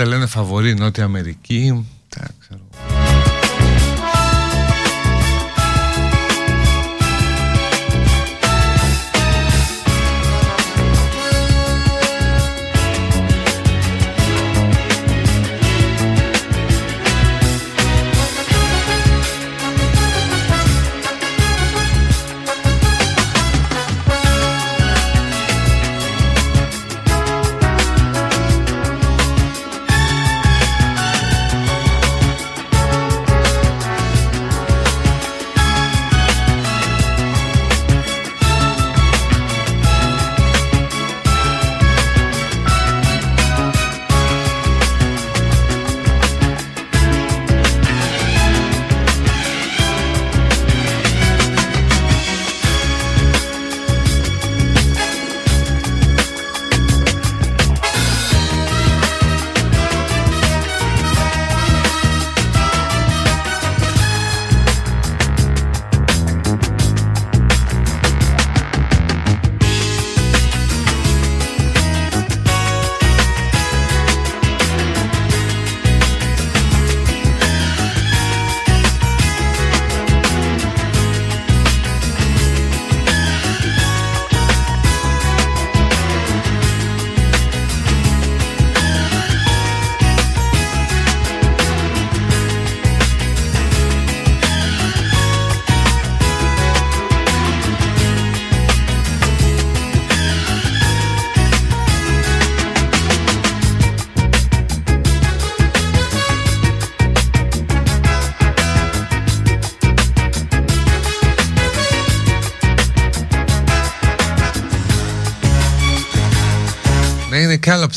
[0.00, 1.86] 2030 λένε φαβορή Νότια Αμερική.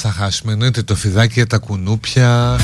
[0.03, 0.51] Θα χάσουμε.
[0.51, 2.59] Εννοείται το φιδάκι για τα κουνούπια.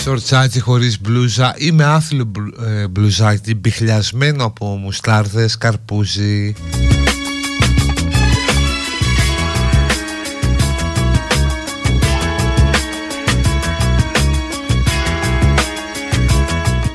[0.00, 1.54] Σορτσάτσι χωρίς μπλούζα.
[1.58, 2.32] Ή με άθλιο
[2.66, 6.54] ε, μπλουζάκι μπιχλιασμένο από μουστάρδες, καρπούζι.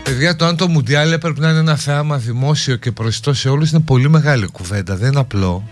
[0.03, 3.71] Παιδιά το αν το Μουντιάλ έπρεπε να είναι ένα θέαμα δημόσιο και προστό σε όλους
[3.71, 5.63] είναι πολύ μεγάλη κουβέντα, δεν είναι απλό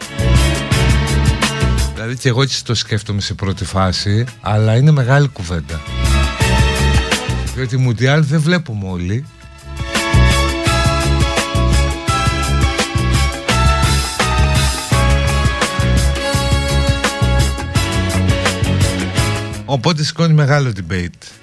[2.11, 5.81] Δηλαδή και εγώ έτσι το σκέφτομαι σε πρώτη φάση Αλλά είναι μεγάλη κουβέντα.
[7.55, 9.25] Διότι Μουντιάλ δεν βλέπουμε όλοι.
[19.65, 21.41] Οπότε σηκώνει μεγάλο debate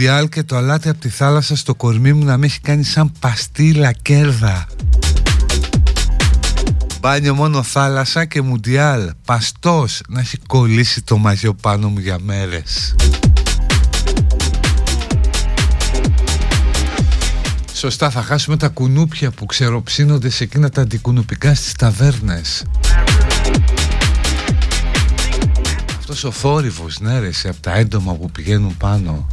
[0.00, 2.60] να βλέπω Μουντιάλ και το αλάτι από τη θάλασσα στο κορμί μου να με έχει
[2.60, 4.66] κάνει σαν παστίλα κέρδα.
[7.00, 9.10] Μπάνιο μόνο θάλασσα και Μουντιάλ.
[9.24, 12.94] Παστός να έχει κολλήσει το μαγιό πάνω μου για μέρες.
[17.72, 22.64] Σωστά θα χάσουμε τα κουνούπια που ξεροψύνονται σε εκείνα τα αντικουνουπικά στις ταβέρνες.
[25.98, 29.26] Αυτός ο θόρυβος, ναι ρε, από τα έντομα που πηγαίνουν πάνω.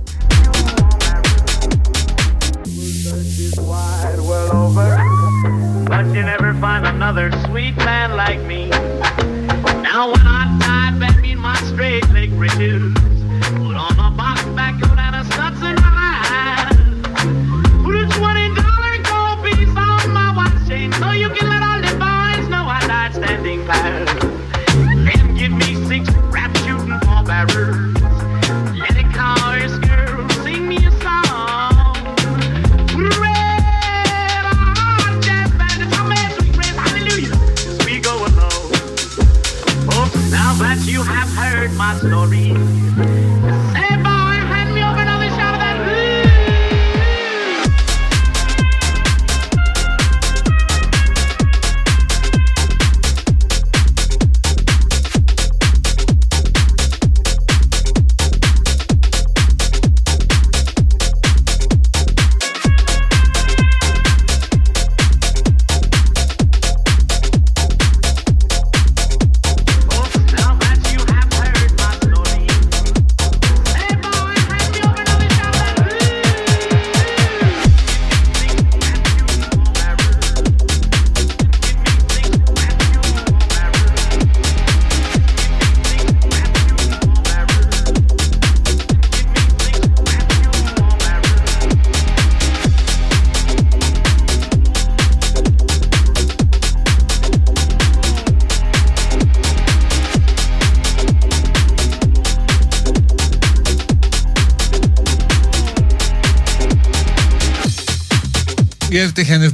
[5.88, 8.70] But you never find another sweet man like me.
[9.82, 12.94] Now when I die, bet me my straight leg reduce.
[12.94, 16.76] Put on my box back and a studs in my eyes.
[17.84, 21.47] Put a twenty dollar gold piece on my watch chain so you can
[41.88, 42.77] my story.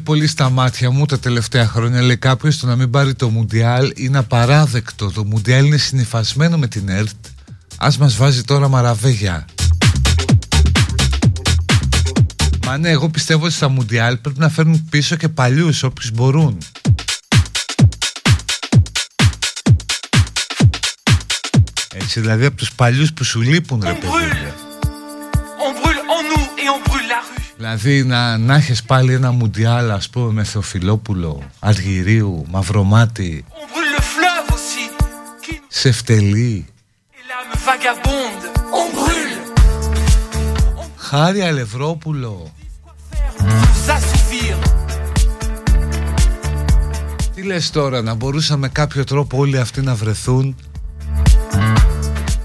[0.03, 2.01] Πολύ στα μάτια μου τα τελευταία χρόνια.
[2.01, 5.11] Λέει κάποιος το να μην πάρει το Μουντιάλ είναι απαράδεκτο.
[5.11, 7.25] Το Μουντιάλ είναι συνυφασμένο με την ΕΡΤ.
[7.77, 9.45] Α μας βάζει τώρα μαραβέγια.
[12.65, 16.57] Μα ναι, εγώ πιστεύω ότι στα Μουντιάλ πρέπει να φέρνουν πίσω και παλιούς όποιους μπορούν.
[21.95, 24.62] Έτσι δηλαδή από τους παλιούς που σου λείπουν ρε παιδί
[27.63, 33.45] Δηλαδή να, να έχεις πάλι ένα μουντιάλ ας πούμε με Θεοφιλόπουλο, Αργυρίου, Μαυρομάτι
[35.67, 36.65] Σεφτελή
[40.95, 42.51] Χάρη Αλευρόπουλο.
[47.35, 50.55] Τι λες τώρα να μπορούσαμε με κάποιο τρόπο όλοι αυτοί να βρεθούν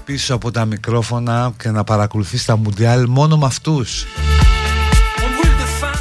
[0.05, 4.05] πίσω από τα μικρόφωνα και να παρακολουθείς τα Μουντιάλ μόνο με αυτούς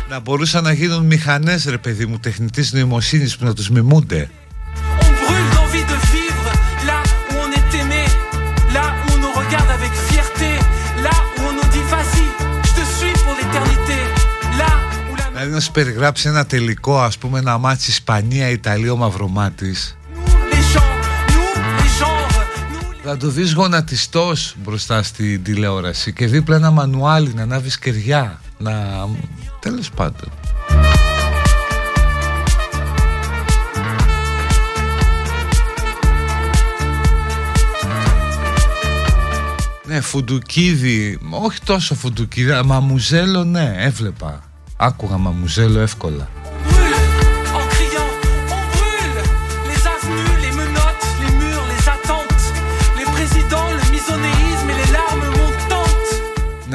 [0.09, 4.31] να μπορούσαν να γίνουν μηχανές ρε παιδί μου τεχνητής νοημοσύνης που να τους μιμούνται.
[15.33, 19.97] Δηλαδή να σου περιγράψει ένα τελικό ας πούμε ένα ματς Ισπανία-Ιταλία ο Μαυρομάτης.
[23.05, 28.73] Θα το δεις γονατιστός μπροστά στην τηλεόραση και δίπλα ένα μανουάλι να ανάβεις κεριά να...
[29.61, 30.31] τέλος πάντων
[39.89, 44.43] Ναι, φουντουκίδι, όχι τόσο φουντουκίδι, μαμουζέλο ναι, έβλεπα.
[44.77, 46.29] Άκουγα μαμουζέλο εύκολα.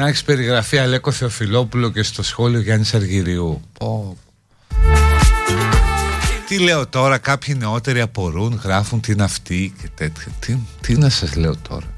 [0.04, 3.60] Να έχεις περιγραφεί Αλέκο Θεοφιλόπουλο και στο σχόλιο Γιάννης Αργυριού.
[6.48, 10.32] Τι λέω τώρα, κάποιοι νεότεροι απορούν, γράφουν τι είναι αυτή και τέτοια.
[10.38, 11.93] Τι, τι να σας λέω τώρα.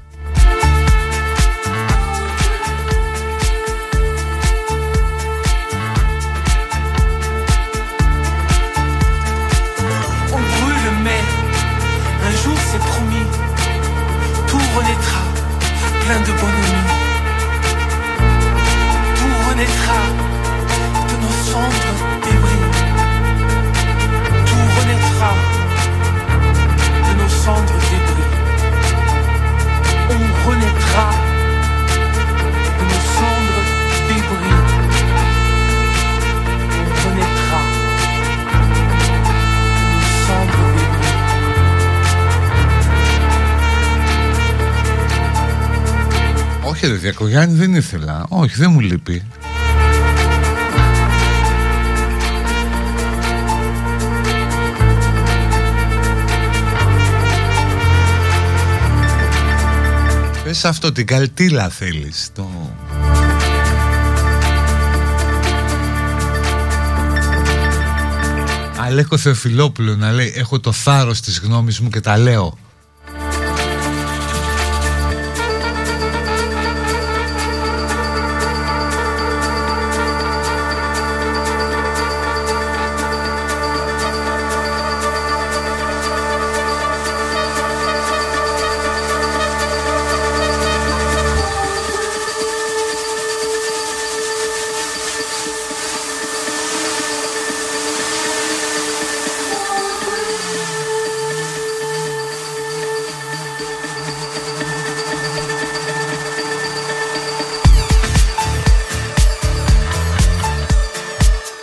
[46.87, 48.25] Όχι ρε Διακογιάννη δεν ήθελα.
[48.29, 49.23] Όχι δεν μου λείπει.
[60.43, 62.49] Πες αυτό την καλτήλα θέλεις το...
[68.77, 72.57] Αλέκο Θεοφιλόπουλο να λέει έχω το θάρρος της γνώμης μου και τα λέω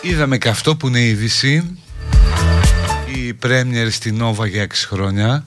[0.07, 1.77] Είδαμε και αυτό που είναι η είδηση
[3.15, 5.43] Η Πρέμιερ στην Νόβα για 6 χρόνια.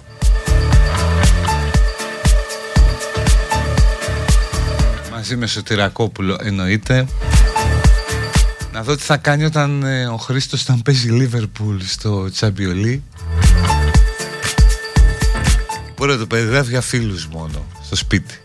[5.11, 7.07] Μαζί με Σωτηρακόπουλο εννοείται.
[8.73, 13.03] Να δω τι θα κάνει όταν ε, ο Χρήστος θα παίζει Λίβερπουλ στο Τσαμπιολί
[15.97, 18.41] Μπορεί να το περιγράφει για φίλους μόνο Στο σπίτι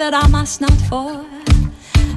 [0.00, 1.22] that I must not for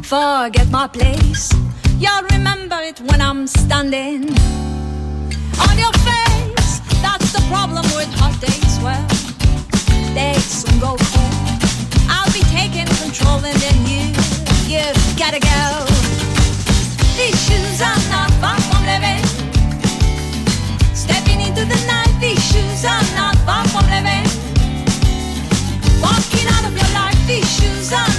[0.03, 1.51] forget my place.
[1.99, 4.23] You'll remember it when I'm standing
[5.67, 6.79] on your face.
[7.03, 8.73] That's the problem with hot days.
[8.79, 9.03] Well,
[10.15, 11.35] they soon go cold.
[12.07, 14.15] I'll be taking control and then you,
[14.71, 14.85] you
[15.19, 15.59] gotta go.
[17.19, 19.23] These shoes are not far from living.
[20.95, 24.23] Stepping into the night, these shoes are not far from living.
[25.99, 26.92] Walking out of your
[27.25, 28.12] these shoes on.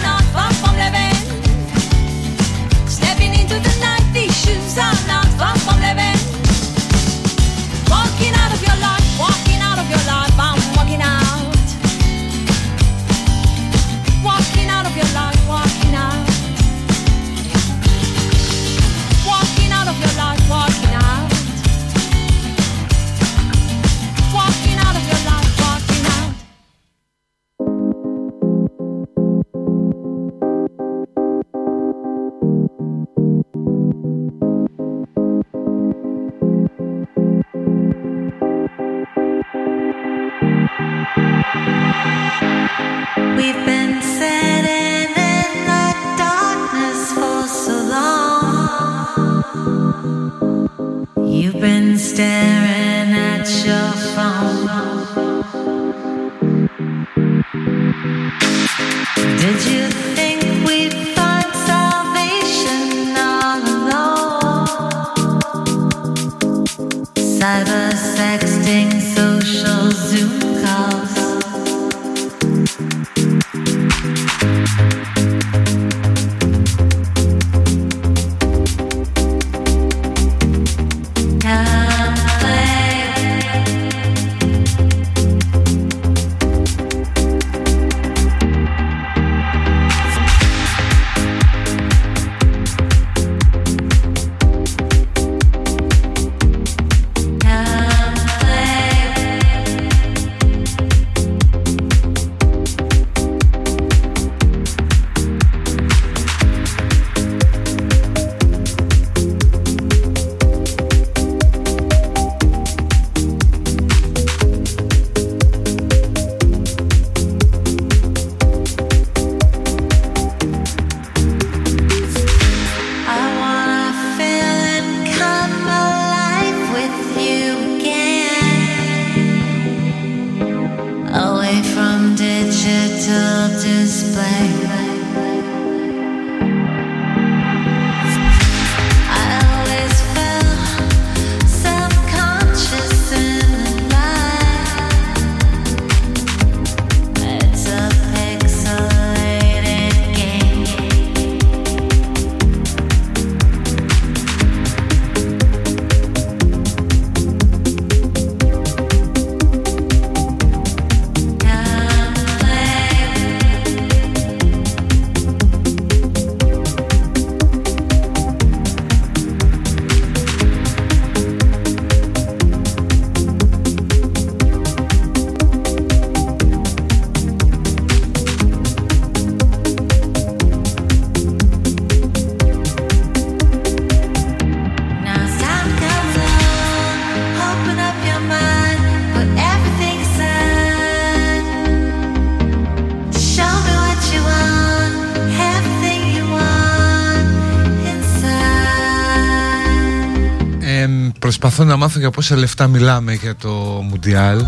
[201.75, 203.51] Να μάθω για πόσα λεφτά μιλάμε για το
[203.89, 204.45] Μουντιάλ.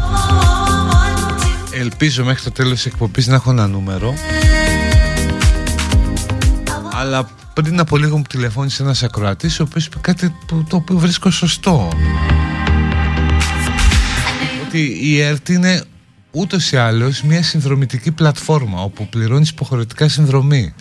[1.73, 4.15] Ελπίζω μέχρι το τέλος της εκπομπής να έχω ένα νούμερο.
[6.93, 11.31] Αλλά πριν από λίγο μου τηλεφώνησε ένας ακροατής Ο οποίος είπε κάτι το οποίο βρίσκω
[11.31, 11.89] σωστό.
[14.67, 15.83] Ότι η ΕΡΤ είναι
[16.31, 20.75] ούτως ή άλλως μια συνδρομητική πλατφόρμα Όπου πληρώνεις υποχρεωτικά συνδρομή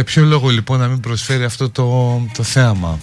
[0.00, 2.98] Για ποιο λόγο λοιπόν να μην προσφέρει αυτό το, το θέαμα;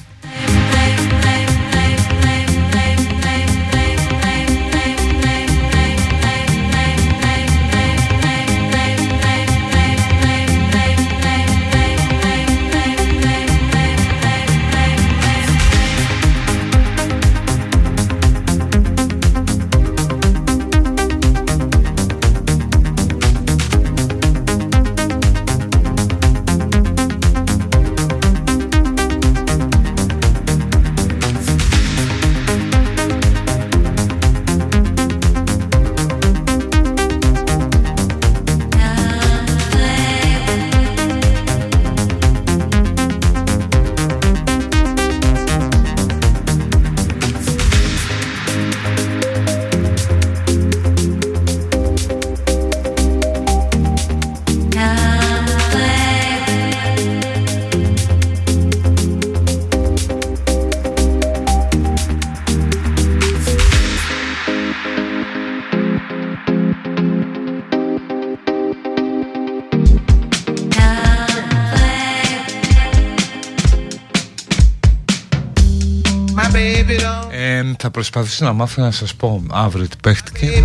[77.97, 80.63] Προσπαθήσω να μάθω να σας πω αύριο τι παίχτηκε.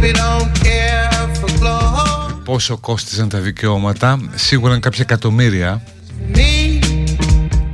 [2.45, 5.83] Πόσο κόστιζαν τα δικαιώματα Σίγουρα είναι κάποια εκατομμύρια.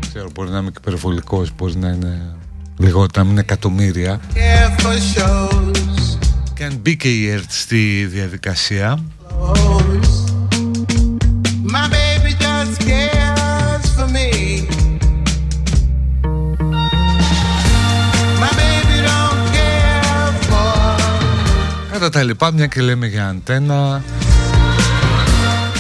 [0.09, 2.36] Ξέρω μπορεί να είμαι υπερβολικός Μπορεί να είναι
[2.76, 4.20] λιγότερο να μην είναι εκατομμύρια.
[6.55, 8.98] Και αν μπήκε η ΕΡΤ στη διαδικασία
[22.19, 24.03] τα λοιπά μια και λέμε για αντένα.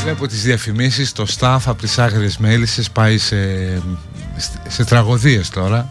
[0.02, 3.36] Βλέπω τις διαφημίσεις Το staff από τις άγριες μέλισσες Πάει σε,
[4.68, 5.88] σε τραγωδίες τώρα.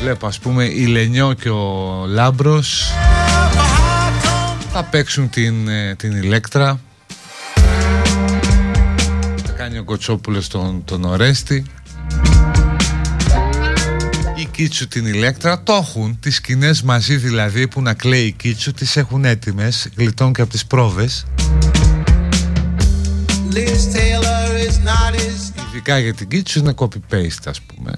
[0.00, 2.92] Βλέπω ας πούμε η Λενιό και ο Λάμπρος
[4.72, 6.68] Θα παίξουν την, ε, την Ηλέκτρα.
[6.68, 6.91] κάνει
[9.82, 11.64] ο Κοτσόπουλος τον, τον Ορέστη.
[14.36, 18.72] Η Κίτσου την Ηλέκτρα το έχουν τις σκηνές μαζί δηλαδή που να κλαίει η Κίτσου
[18.72, 21.26] τις έχουν έτοιμες γλιτών και από τις πρόβες.
[25.70, 27.92] Ειδικά για την Κίτσου είναι copy-paste ας πούμε.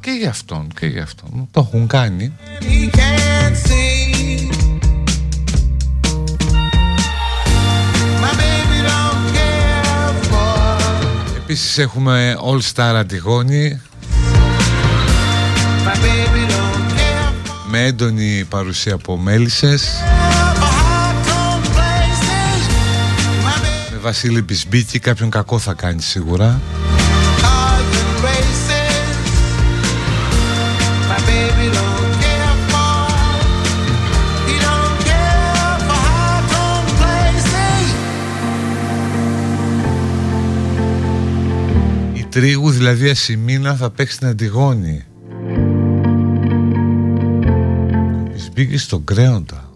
[0.00, 1.48] Και για αυτόν και για αυτόν.
[1.50, 2.32] Το έχουν κάνει
[11.54, 13.80] Επίσης έχουμε All Star Αντιγόνη.
[17.70, 19.88] Με έντονη παρουσία από μέλισσες.
[23.90, 26.60] Με Βασίλη Μπισμπίκη κάποιον κακό θα κάνει σίγουρα
[42.34, 45.04] Τρίγου δηλαδή Ασημίνα θα παίξει την Αντιγόνη.
[48.54, 49.70] Μπήκες στον Κρέοντα.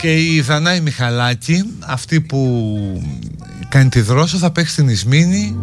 [0.00, 2.72] Και η Δανάη Μιχαλάκη Αυτή που
[3.68, 5.58] κάνει τη δρόσο Θα παίξει την Ισμήνη.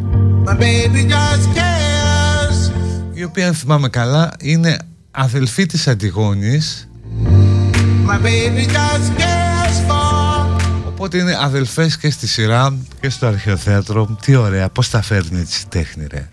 [3.13, 4.77] Η οποία αν θυμάμαι καλά Είναι
[5.11, 6.89] αδελφή της Αντιγόνης.
[8.07, 9.38] My baby
[10.99, 14.17] Οπότε είναι αδελφές και στη σειρά και στο αρχαιοθέατρο.
[14.21, 16.29] Τι ωραία, πώς τα φέρνει έτσι η τέχνη ρε.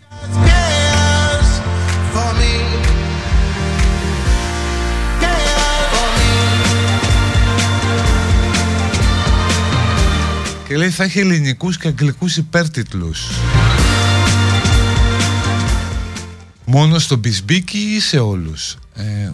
[10.68, 13.30] Και λέει θα έχει ελληνικούς και αγγλικούς υπέρτιτλους.
[16.64, 18.76] Μόνο στο Μπισμπίκι ή σε όλους.
[18.94, 19.30] Ε,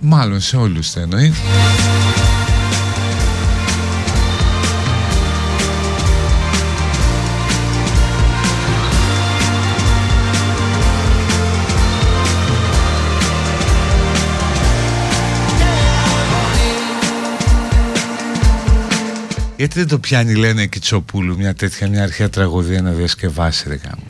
[0.00, 1.32] μάλλον σε όλους θα εννοεί.
[19.56, 23.74] Γιατί δεν το πιάνει λένε η Κιτσοπούλου μια τέτοια μια αρχαία τραγωδία να διασκευάσει ρε
[23.74, 24.02] γάμο.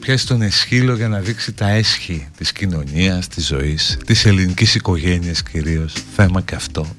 [0.00, 5.42] πιάσει τον εσχύλο για να δείξει τα έσχη της κοινωνίας, της ζωής, της ελληνικής οικογένειας
[5.42, 5.92] κυρίως.
[6.14, 6.96] Θέμα και αυτό.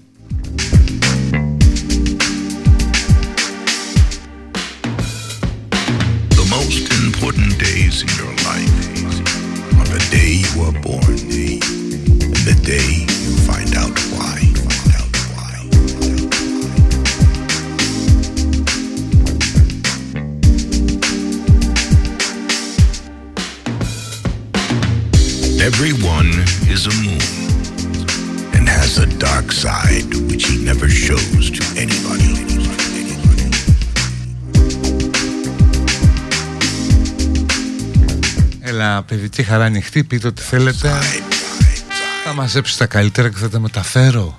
[39.15, 40.91] Παιδική χαρά ανοιχτή, πείτε ό,τι θέλετε.
[42.25, 44.37] Θα μαζέψω τα καλύτερα και θα τα μεταφέρω.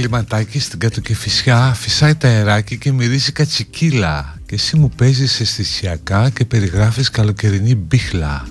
[0.00, 6.30] Κάνω διαλυματάκι στην κατοκεφισιά, φυσάει τα αεράκι και μυρίζει κατσικίλα και εσύ μου παίζεις αισθησιακά
[6.30, 8.48] και περιγράφεις καλοκαιρινή μπίχλα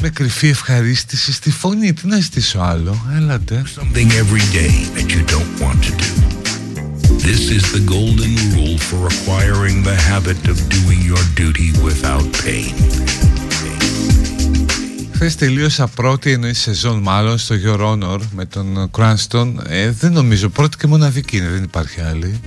[0.00, 1.92] με κρυφή ευχαρίστηση στη φωνή.
[1.92, 3.62] Τι να ζητήσω άλλο, έλατε.
[3.76, 6.10] Something every day that you don't want to do.
[7.28, 12.74] This is the golden rule for acquiring the habit of doing your duty without pain.
[15.22, 19.54] Χθε τελείωσα πρώτη εννοεί σεζόν μάλλον στο Your Honor με τον Cranston.
[19.68, 22.40] Ε, δεν νομίζω, πρώτη και μοναδική είναι, δεν υπάρχει άλλη.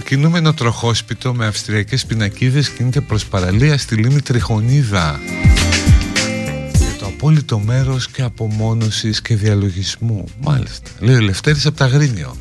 [0.00, 5.20] Κινούμενο τροχόσπιτο με αυστριακές πινακίδες κινείται προς παραλία στη λίμνη Τριχονίδα
[6.72, 10.24] για το απόλυτο μέρος και απομόνωσης και διαλογισμού.
[10.40, 10.90] Μάλιστα.
[10.98, 12.36] Λέει ο Λευτέρης από τα Γρίνιο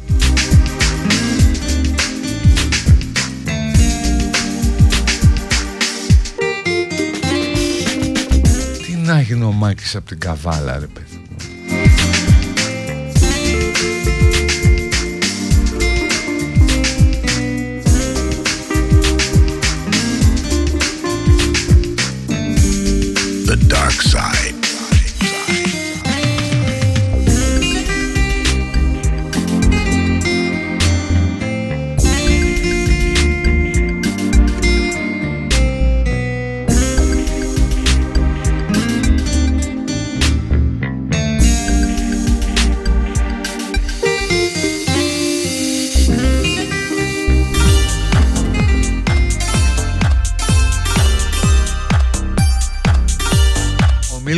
[8.86, 11.15] Τι να γίνει ο Μάκης από την Καβάλα ρε παιδί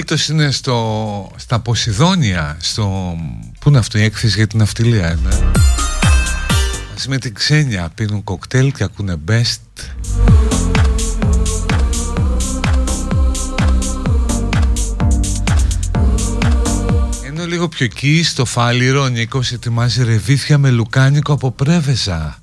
[0.09, 3.15] Μίλτος είναι στο, στα Ποσειδόνια στο,
[3.59, 5.51] Πού είναι αυτό η έκθεση για την αυτιλία είναι
[6.91, 9.83] Μαζί με την Ξένια πίνουν κοκτέιλ και ακούνε best.
[17.25, 22.41] Ενώ λίγο πιο εκεί στο Φάλιρο ο Νίκος ετοιμάζει ρεβίθια με λουκάνικο από πρέβεζα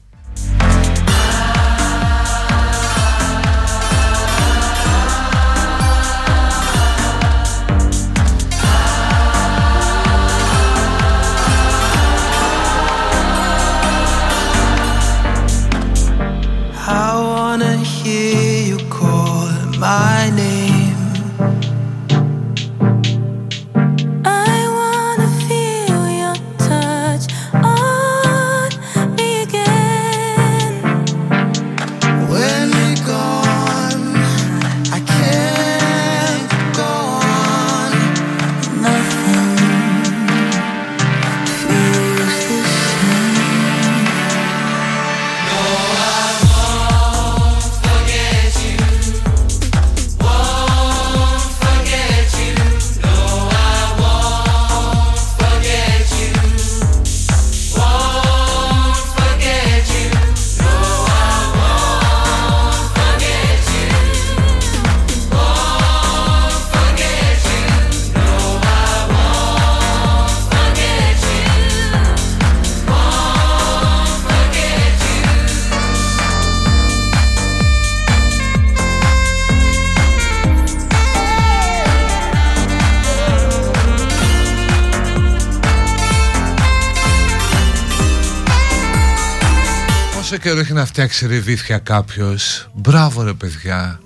[90.34, 94.00] Πόσο καιρό έχει να φτιάξει ρεβίθια κάποιος Μπράβο ρε παιδιά.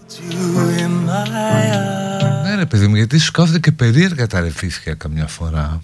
[2.45, 5.81] Ναι ρε παιδί μου γιατί σου κάθονται και περίεργα τα ρεβίθια καμιά φορά.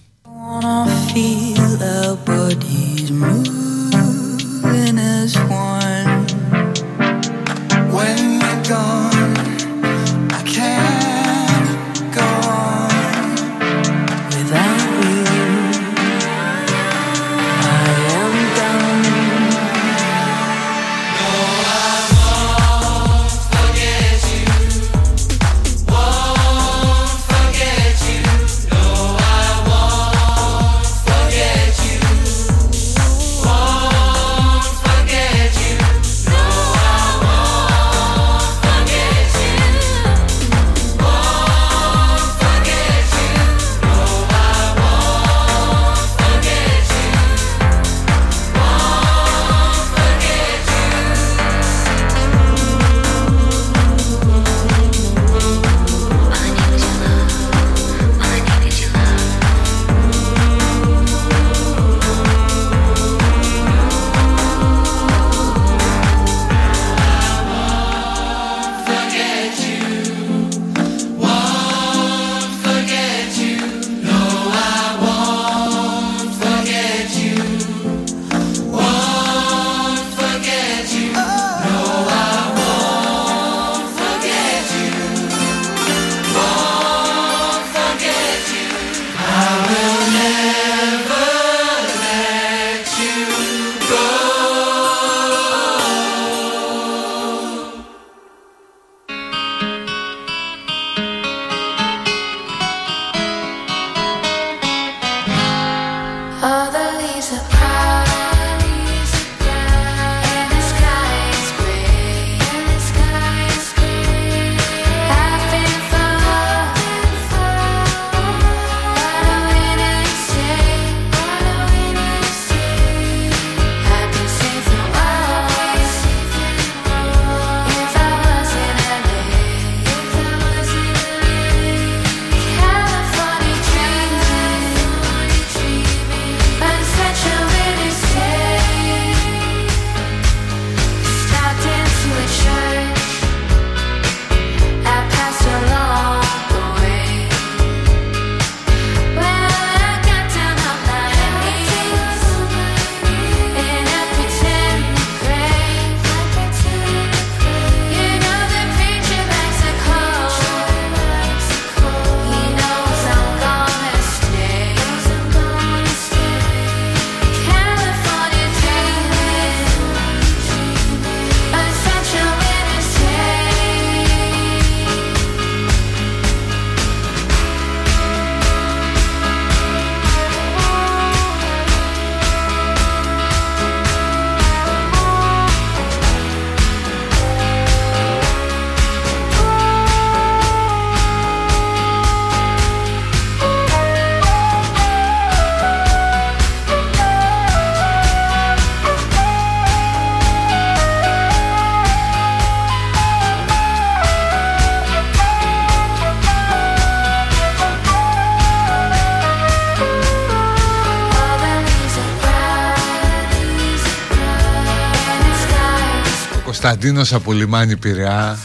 [216.84, 218.38] Κωνσταντίνος από Λιμάνι Πειραιά.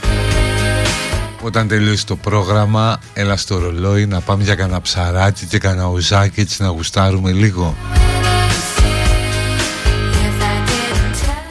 [1.41, 6.39] Όταν τελειώσει το πρόγραμμα Έλα στο ρολόι να πάμε για κανένα ψαράκι και κανένα ουζάκι
[6.39, 7.75] Έτσι να γουστάρουμε λίγο.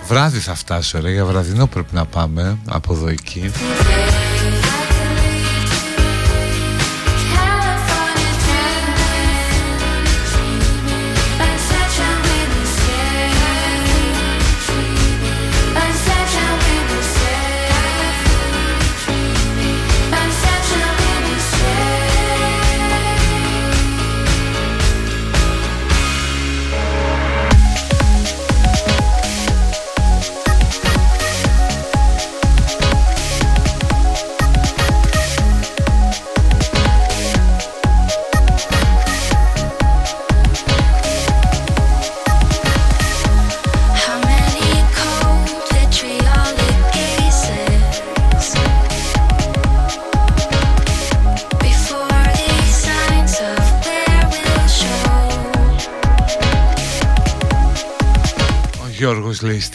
[0.06, 3.50] Βράδυ θα φτάσω ρε Για βραδινό πρέπει να πάμε Από εδώ εκεί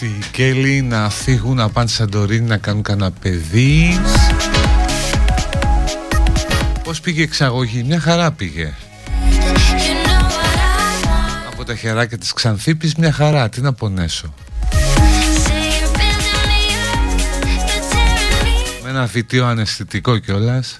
[0.03, 4.01] λέει στη Κέλλη να φύγουν να πάνε Σαντορίνη να κάνουν κανένα παιδί.
[6.83, 8.73] Πώς πήγε η εξαγωγή, μια χαρά πήγε.
[11.51, 14.33] Από τα χεράκια της Ξανθήπης μια χαρά, τι να πονέσω.
[18.83, 20.79] Με ένα βιτίο αναισθητικό κιόλας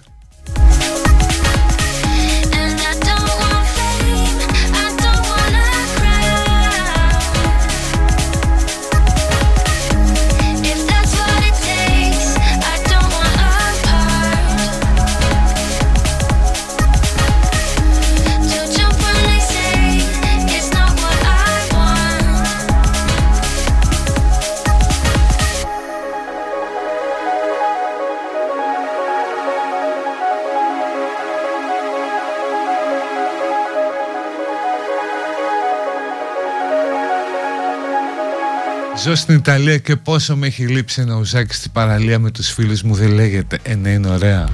[39.04, 42.82] Ζω στην Ιταλία και πόσο με έχει λείψει ένα ουζάκι στην παραλία με τους φίλους
[42.82, 43.60] μου δεν λέγεται.
[43.64, 44.48] Ε ναι είναι ωραία.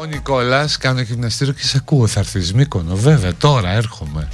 [0.00, 2.96] Ο Νικόλας κάνω γυμναστήριο και σε ακούω θα έρθεις Μύκονο.
[2.96, 4.28] Βέβαια τώρα έρχομαι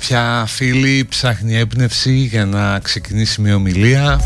[0.00, 4.20] Κάποια φίλη ψάχνει έμπνευση για να ξεκινήσει μια ομιλία.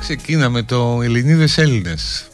[0.00, 2.26] Ξεκίνα με το Ελληνίδες Έλληνες.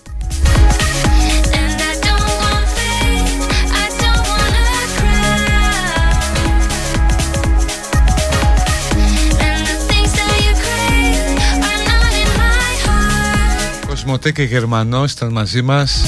[13.89, 16.05] Κοσμοτέ και Γερμανός ήταν μαζί μας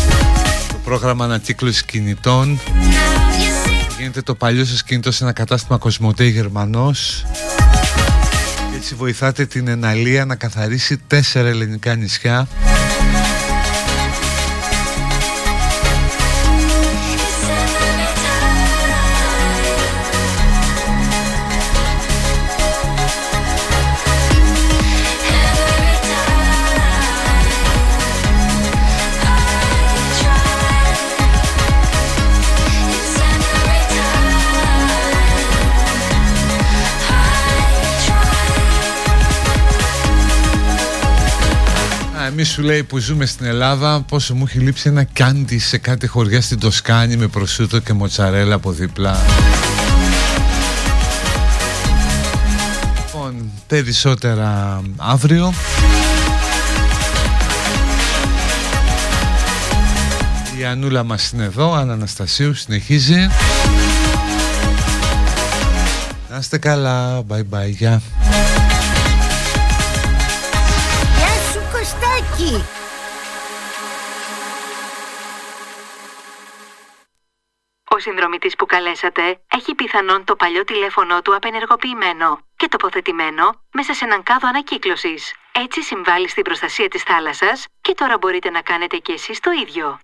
[0.99, 2.61] πρόγραμμα ανακύκλωσης κινητών.
[3.99, 7.27] Γίνεται το παλιό σας κινητό σε ένα κατάστημα Κοσμοτέ Γερμανός.
[8.71, 12.49] Και έτσι βοηθάτε την Εναλία να καθαρίσει τέσσερα ελληνικά νησιά
[42.47, 46.07] εμείς σου λέει που ζούμε στην Ελλάδα πόσο μου έχει λείψει ένα κιάντι σε κάτι
[46.07, 49.19] χωριά στην Τοσκάνη με προσούτο και μοτσαρέλα από δίπλα.
[52.97, 55.53] Λοιπόν, περισσότερα αύριο.
[60.61, 63.29] Η Ανούλα μας είναι εδώ, Αναστασίου συνεχίζει.
[66.31, 68.03] Να είστε καλά, bye bye, γεια.
[68.21, 68.24] Ο
[78.07, 84.23] συνδρομητής που καλέσατε έχει πιθανόν το παλιό τηλέφωνο του απενεργοποιημένο και τοποθετημένο μέσα σε έναν
[84.23, 85.35] κάδο ανακύκλωσης.
[85.53, 89.99] Έτσι συμβάλλει στην προστασία της θάλασσας και τώρα μπορείτε να κάνετε και εσείς το ίδιο.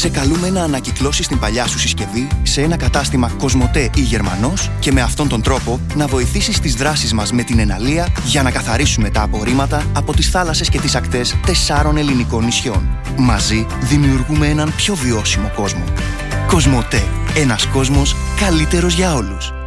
[0.00, 4.92] Σε καλούμε να ανακυκλώσεις την παλιά σου συσκευή σε ένα κατάστημα Κοσμοτέ ή Γερμανός και
[4.92, 9.10] με αυτόν τον τρόπο να βοηθήσεις τις δράσεις μας με την εναλία για να καθαρίσουμε
[9.10, 12.88] τα απορρίμματα από τις θάλασσες και τις ακτές τεσσάρων ελληνικών νησιών.
[13.16, 15.84] Μαζί δημιουργούμε έναν πιο βιώσιμο κόσμο.
[16.46, 17.02] Κοσμοτέ.
[17.34, 19.59] Ένας κόσμος καλύτερος για όλους.